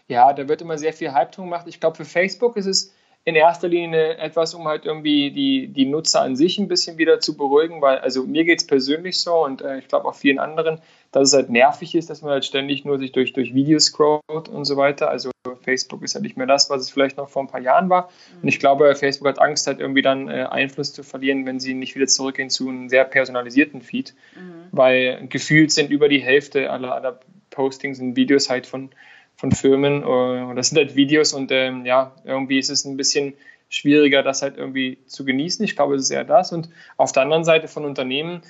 Ja, 0.07 0.31
da 0.31 0.47
wird 0.47 0.61
immer 0.61 0.77
sehr 0.77 0.93
viel 0.93 1.11
Hype 1.11 1.33
drum 1.33 1.45
gemacht. 1.45 1.67
Ich 1.67 1.81
glaube, 1.81 1.97
für 1.97 2.05
Facebook 2.05 2.55
ist 2.55 2.67
es 2.67 2.92
in 3.25 3.35
erster 3.35 3.69
Linie 3.69 4.17
etwas, 4.17 4.53
um 4.53 4.67
halt 4.67 4.85
irgendwie 4.85 5.31
die, 5.31 5.67
die 5.67 5.85
Nutzer 5.85 6.21
an 6.21 6.35
sich 6.35 6.57
ein 6.57 6.67
bisschen 6.67 6.97
wieder 6.97 7.21
zu 7.21 7.37
beruhigen, 7.37 7.81
weil 7.81 7.99
also 7.99 8.23
mir 8.23 8.43
geht 8.43 8.59
es 8.59 8.67
persönlich 8.67 9.19
so 9.19 9.45
und 9.45 9.61
äh, 9.61 9.79
ich 9.79 9.87
glaube 9.87 10.07
auch 10.07 10.15
vielen 10.15 10.39
anderen, 10.39 10.79
dass 11.11 11.29
es 11.29 11.33
halt 11.33 11.49
nervig 11.49 11.95
ist, 11.95 12.09
dass 12.09 12.21
man 12.21 12.31
halt 12.31 12.43
ständig 12.43 12.83
nur 12.83 12.99
sich 12.99 13.13
durch, 13.13 13.31
durch 13.31 13.53
Videos 13.53 13.85
scrollt 13.85 14.49
und 14.49 14.65
so 14.65 14.75
weiter. 14.75 15.09
Also 15.09 15.31
Facebook 15.61 16.03
ist 16.03 16.15
ja 16.15 16.19
nicht 16.19 16.35
mehr 16.35 16.47
das, 16.47 16.69
was 16.69 16.81
es 16.81 16.89
vielleicht 16.89 17.15
noch 17.15 17.29
vor 17.29 17.43
ein 17.43 17.47
paar 17.47 17.61
Jahren 17.61 17.89
war. 17.89 18.09
Und 18.41 18.47
ich 18.47 18.59
glaube, 18.59 18.93
Facebook 18.95 19.27
hat 19.27 19.39
Angst, 19.39 19.67
halt 19.67 19.79
irgendwie 19.79 20.01
dann 20.01 20.27
äh, 20.27 20.47
Einfluss 20.49 20.91
zu 20.91 21.03
verlieren, 21.03 21.45
wenn 21.45 21.59
sie 21.59 21.75
nicht 21.75 21.95
wieder 21.95 22.07
zurückgehen 22.07 22.49
zu 22.49 22.67
einem 22.67 22.89
sehr 22.89 23.05
personalisierten 23.05 23.81
Feed, 23.81 24.15
mhm. 24.35 24.67
weil 24.71 25.27
gefühlt 25.27 25.71
sind 25.71 25.91
über 25.91 26.09
die 26.09 26.19
Hälfte 26.19 26.69
aller, 26.71 26.93
aller 26.93 27.19
Postings 27.51 27.99
und 27.99 28.15
Videos 28.15 28.49
halt 28.49 28.65
von 28.65 28.89
von 29.35 29.51
Firmen. 29.51 30.03
Und 30.03 30.55
das 30.55 30.69
sind 30.69 30.77
halt 30.77 30.95
Videos 30.95 31.33
und 31.33 31.51
ähm, 31.51 31.85
ja, 31.85 32.13
irgendwie 32.23 32.59
ist 32.59 32.69
es 32.69 32.85
ein 32.85 32.97
bisschen 32.97 33.33
schwieriger, 33.69 34.21
das 34.21 34.41
halt 34.41 34.57
irgendwie 34.57 34.99
zu 35.07 35.25
genießen. 35.25 35.65
Ich 35.65 35.75
glaube, 35.75 35.95
es 35.95 36.03
ist 36.03 36.11
eher 36.11 36.23
das. 36.23 36.51
Und 36.51 36.69
auf 36.97 37.11
der 37.11 37.23
anderen 37.23 37.43
Seite 37.43 37.67
von 37.67 37.85
Unternehmen, 37.85 38.43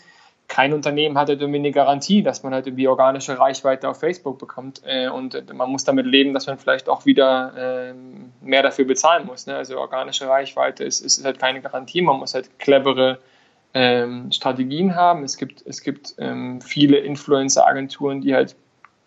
kein 0.49 0.73
Unternehmen 0.73 1.17
hat 1.17 1.29
halt 1.29 1.39
irgendwie 1.39 1.59
eine 1.59 1.71
Garantie, 1.71 2.21
dass 2.21 2.43
man 2.43 2.53
halt 2.53 2.67
irgendwie 2.67 2.87
organische 2.87 3.39
Reichweite 3.39 3.87
auf 3.87 3.99
Facebook 3.99 4.37
bekommt. 4.37 4.81
Äh, 4.85 5.07
und 5.07 5.33
äh, 5.35 5.43
man 5.53 5.69
muss 5.69 5.85
damit 5.85 6.05
leben, 6.05 6.33
dass 6.33 6.47
man 6.47 6.57
vielleicht 6.57 6.89
auch 6.89 7.05
wieder 7.05 7.53
äh, 7.55 7.93
mehr 8.41 8.61
dafür 8.61 8.85
bezahlen 8.85 9.25
muss. 9.25 9.47
Ne? 9.47 9.55
Also 9.55 9.79
organische 9.79 10.27
Reichweite 10.27 10.83
ist, 10.83 10.99
ist 10.99 11.23
halt 11.23 11.39
keine 11.39 11.61
Garantie. 11.61 12.01
Man 12.01 12.19
muss 12.19 12.33
halt 12.33 12.59
clevere 12.59 13.19
ähm, 13.73 14.31
Strategien 14.31 14.95
haben. 14.95 15.23
Es 15.23 15.37
gibt, 15.37 15.65
es 15.65 15.81
gibt 15.81 16.15
ähm, 16.17 16.59
viele 16.61 16.97
Influencer-Agenturen, 16.97 18.21
die 18.21 18.35
halt 18.35 18.55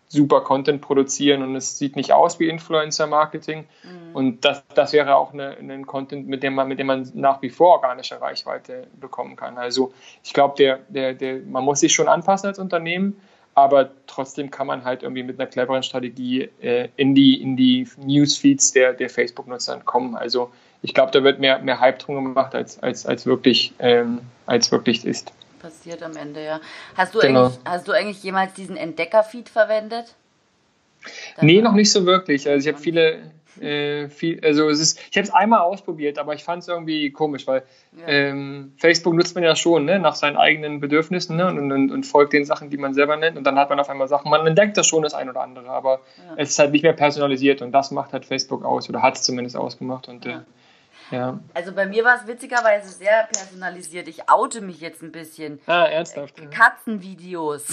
super 0.08 0.40
Content 0.40 0.80
produzieren 0.80 1.42
und 1.42 1.56
es 1.56 1.78
sieht 1.78 1.96
nicht 1.96 2.12
aus 2.12 2.38
wie 2.38 2.48
Influencer-Marketing. 2.48 3.66
Mhm. 3.82 4.14
Und 4.14 4.44
das, 4.44 4.62
das 4.74 4.92
wäre 4.92 5.16
auch 5.16 5.32
ein 5.34 5.86
Content, 5.86 6.28
mit 6.28 6.42
dem, 6.42 6.54
man, 6.54 6.68
mit 6.68 6.78
dem 6.78 6.86
man 6.86 7.10
nach 7.14 7.42
wie 7.42 7.50
vor 7.50 7.72
organische 7.72 8.20
Reichweite 8.20 8.86
bekommen 9.00 9.36
kann. 9.36 9.58
Also 9.58 9.92
ich 10.22 10.32
glaube, 10.32 10.54
der, 10.58 10.80
der, 10.88 11.14
der, 11.14 11.40
man 11.40 11.64
muss 11.64 11.80
sich 11.80 11.92
schon 11.92 12.08
anpassen 12.08 12.48
als 12.48 12.58
Unternehmen, 12.58 13.20
aber 13.54 13.90
trotzdem 14.06 14.50
kann 14.50 14.66
man 14.66 14.84
halt 14.84 15.02
irgendwie 15.02 15.22
mit 15.22 15.40
einer 15.40 15.48
cleveren 15.48 15.82
Strategie 15.82 16.50
äh, 16.60 16.88
in 16.96 17.14
die, 17.14 17.40
in 17.40 17.56
die 17.56 17.88
Newsfeeds 17.96 18.72
der, 18.72 18.92
der 18.92 19.08
Facebook-Nutzer 19.08 19.80
kommen. 19.80 20.14
Also 20.14 20.50
ich 20.82 20.94
glaube, 20.94 21.10
da 21.10 21.24
wird 21.24 21.40
mehr, 21.40 21.58
mehr 21.60 21.80
Hype 21.80 21.98
drum 21.98 22.22
gemacht, 22.22 22.54
als, 22.54 22.78
als, 22.82 23.06
als, 23.06 23.26
wirklich, 23.26 23.72
ähm, 23.78 24.20
als 24.44 24.70
wirklich 24.70 25.04
ist. 25.04 25.32
Passiert 25.66 26.00
am 26.04 26.16
Ende, 26.16 26.44
ja. 26.44 26.60
Hast 26.96 27.12
du, 27.12 27.18
genau. 27.18 27.46
eigentlich, 27.46 27.58
hast 27.64 27.88
du 27.88 27.92
eigentlich 27.92 28.22
jemals 28.22 28.54
diesen 28.54 28.76
Entdecker-Feed 28.76 29.48
verwendet? 29.48 30.14
Dann 31.34 31.46
nee, 31.46 31.60
noch 31.60 31.72
nicht 31.72 31.90
so 31.90 32.06
wirklich. 32.06 32.48
Also 32.48 32.68
ich 32.68 32.72
habe 32.72 32.80
viele, 32.80 33.32
äh, 33.60 34.08
viel, 34.08 34.38
also 34.44 34.68
es 34.68 34.78
ist, 34.78 35.00
ich 35.10 35.16
habe 35.16 35.26
es 35.26 35.34
einmal 35.34 35.62
ausprobiert, 35.62 36.20
aber 36.20 36.34
ich 36.34 36.44
fand 36.44 36.62
es 36.62 36.68
irgendwie 36.68 37.10
komisch, 37.10 37.48
weil 37.48 37.64
ja. 37.98 38.06
ähm, 38.06 38.74
Facebook 38.76 39.14
nutzt 39.14 39.34
man 39.34 39.42
ja 39.42 39.56
schon 39.56 39.86
ne, 39.86 39.98
nach 39.98 40.14
seinen 40.14 40.36
eigenen 40.36 40.78
Bedürfnissen 40.78 41.34
ne, 41.36 41.48
und, 41.48 41.72
und, 41.72 41.90
und, 41.90 42.06
folgt 42.06 42.32
den 42.32 42.44
Sachen, 42.44 42.70
die 42.70 42.76
man 42.76 42.94
selber 42.94 43.16
nennt. 43.16 43.36
Und 43.36 43.42
dann 43.42 43.58
hat 43.58 43.68
man 43.68 43.80
auf 43.80 43.90
einmal 43.90 44.06
Sachen, 44.06 44.30
man 44.30 44.46
entdeckt 44.46 44.76
das 44.76 44.86
schon 44.86 45.02
das 45.02 45.14
ein 45.14 45.28
oder 45.28 45.40
andere, 45.40 45.68
aber 45.68 45.98
ja. 46.18 46.34
es 46.36 46.50
ist 46.50 46.60
halt 46.60 46.70
nicht 46.70 46.84
mehr 46.84 46.92
personalisiert 46.92 47.60
und 47.60 47.72
das 47.72 47.90
macht 47.90 48.12
halt 48.12 48.24
Facebook 48.24 48.64
aus 48.64 48.88
oder 48.88 49.02
hat 49.02 49.16
es 49.16 49.24
zumindest 49.24 49.56
ausgemacht. 49.56 50.06
Und 50.06 50.26
ja. 50.26 50.30
Äh, 50.30 50.40
ja. 51.10 51.38
Also 51.54 51.72
bei 51.72 51.86
mir 51.86 52.04
war 52.04 52.20
es 52.20 52.26
witzigerweise 52.26 52.88
sehr 52.88 53.24
personalisiert. 53.24 54.08
Ich 54.08 54.28
oute 54.28 54.60
mich 54.60 54.80
jetzt 54.80 55.02
ein 55.02 55.12
bisschen. 55.12 55.60
Ah, 55.66 55.84
ernsthaft? 55.84 56.50
Katzenvideos. 56.50 57.64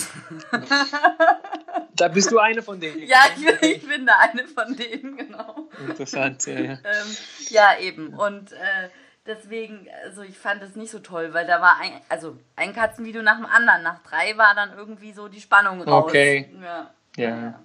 Da 1.96 2.08
bist 2.08 2.32
du 2.32 2.40
eine 2.40 2.62
von 2.62 2.80
denen. 2.80 3.08
ja, 3.08 3.20
ich 3.36 3.46
bin, 3.46 3.70
ich 3.70 3.88
bin 3.88 4.06
da 4.06 4.14
eine 4.20 4.48
von 4.48 4.76
denen, 4.76 5.16
genau. 5.16 5.68
Interessant, 5.88 6.46
ja. 6.48 6.60
Ja, 6.60 6.72
ähm, 6.72 7.18
ja 7.50 7.80
eben. 7.80 8.14
Und 8.14 8.52
äh, 8.52 8.90
deswegen, 9.26 9.88
also 10.04 10.22
ich 10.24 10.38
fand 10.38 10.64
es 10.64 10.76
nicht 10.76 10.92
so 10.92 11.00
toll, 11.00 11.34
weil 11.34 11.46
da 11.46 11.62
war 11.62 11.80
ein, 11.80 11.92
also 12.10 12.38
ein 12.56 12.74
Katzenvideo 12.74 13.22
nach 13.22 13.38
dem 13.38 13.46
anderen. 13.46 13.84
Nach 13.84 14.02
drei 14.04 14.38
war 14.38 14.56
dann 14.56 14.76
irgendwie 14.76 15.14
so 15.14 15.28
die 15.28 15.42
Spannung 15.42 15.82
raus. 15.82 16.06
Okay. 16.06 16.50
Ja. 16.62 16.92
Ja. 17.16 17.30
ja. 17.30 17.56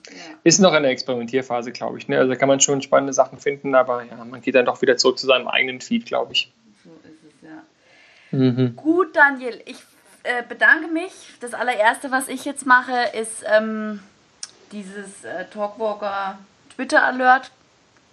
Ist 0.44 0.60
noch 0.60 0.74
in 0.74 0.82
der 0.82 0.92
Experimentierphase, 0.92 1.72
glaube 1.72 1.98
ich. 1.98 2.08
Ne? 2.08 2.18
Also 2.18 2.32
da 2.32 2.36
kann 2.36 2.48
man 2.48 2.60
schon 2.60 2.82
spannende 2.82 3.12
Sachen 3.12 3.38
finden, 3.38 3.74
aber 3.74 4.04
ja, 4.04 4.24
man 4.24 4.40
geht 4.42 4.54
dann 4.54 4.66
doch 4.66 4.82
wieder 4.82 4.96
zurück 4.96 5.18
zu 5.18 5.26
seinem 5.26 5.48
eigenen 5.48 5.80
Feed, 5.80 6.06
glaube 6.06 6.32
ich. 6.32 6.52
So 6.84 6.90
ist 7.04 7.24
es, 7.26 7.48
ja. 7.48 8.38
Mhm. 8.38 8.76
Gut, 8.76 9.16
Daniel, 9.16 9.60
ich 9.64 9.78
äh, 10.24 10.42
bedanke 10.46 10.88
mich. 10.88 11.12
Das 11.40 11.54
allererste, 11.54 12.10
was 12.10 12.28
ich 12.28 12.44
jetzt 12.44 12.66
mache, 12.66 12.96
ist 13.18 13.44
ähm, 13.46 14.00
dieses 14.72 15.24
äh, 15.24 15.46
Talkwalker 15.46 16.38
Twitter 16.74 17.02
Alert 17.02 17.50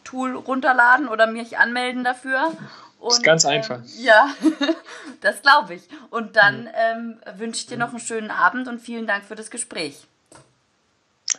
Tool 0.05 0.35
runterladen 0.35 1.07
oder 1.09 1.27
mich 1.27 1.57
anmelden 1.57 2.03
dafür. 2.03 2.53
Und, 2.99 3.11
ist 3.11 3.23
ganz 3.23 3.45
einfach. 3.45 3.79
Ähm, 3.79 3.89
ja, 3.97 4.29
das 5.21 5.41
glaube 5.41 5.73
ich. 5.73 5.83
Und 6.11 6.37
dann 6.37 6.69
ähm, 6.73 7.19
wünsche 7.35 7.61
ich 7.61 7.67
dir 7.67 7.77
noch 7.77 7.89
einen 7.89 7.99
schönen 7.99 8.31
Abend 8.31 8.67
und 8.67 8.79
vielen 8.79 9.07
Dank 9.07 9.25
für 9.25 9.35
das 9.35 9.49
Gespräch. 9.49 10.07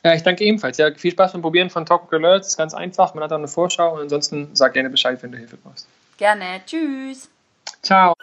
Ja, 0.07 0.15
ich 0.15 0.23
danke 0.23 0.45
ebenfalls. 0.45 0.79
Ja, 0.79 0.95
viel 0.95 1.11
Spaß 1.11 1.33
beim 1.33 1.43
Probieren 1.43 1.69
von 1.69 1.85
Talk 1.85 2.13
Alerts. 2.13 2.47
Ist 2.47 2.57
ganz 2.57 2.75
einfach. 2.75 3.15
Man 3.15 3.25
hat 3.25 3.33
auch 3.33 3.39
eine 3.39 3.49
Vorschau 3.49 3.95
und 3.95 4.03
ansonsten 4.03 4.51
sag 4.55 4.73
gerne 4.73 4.89
Bescheid, 4.89 5.21
wenn 5.21 5.33
du 5.33 5.39
Hilfe 5.39 5.57
brauchst. 5.57 5.89
Gerne. 6.17 6.61
Tschüss. 6.65 7.29
Ciao. 7.83 8.15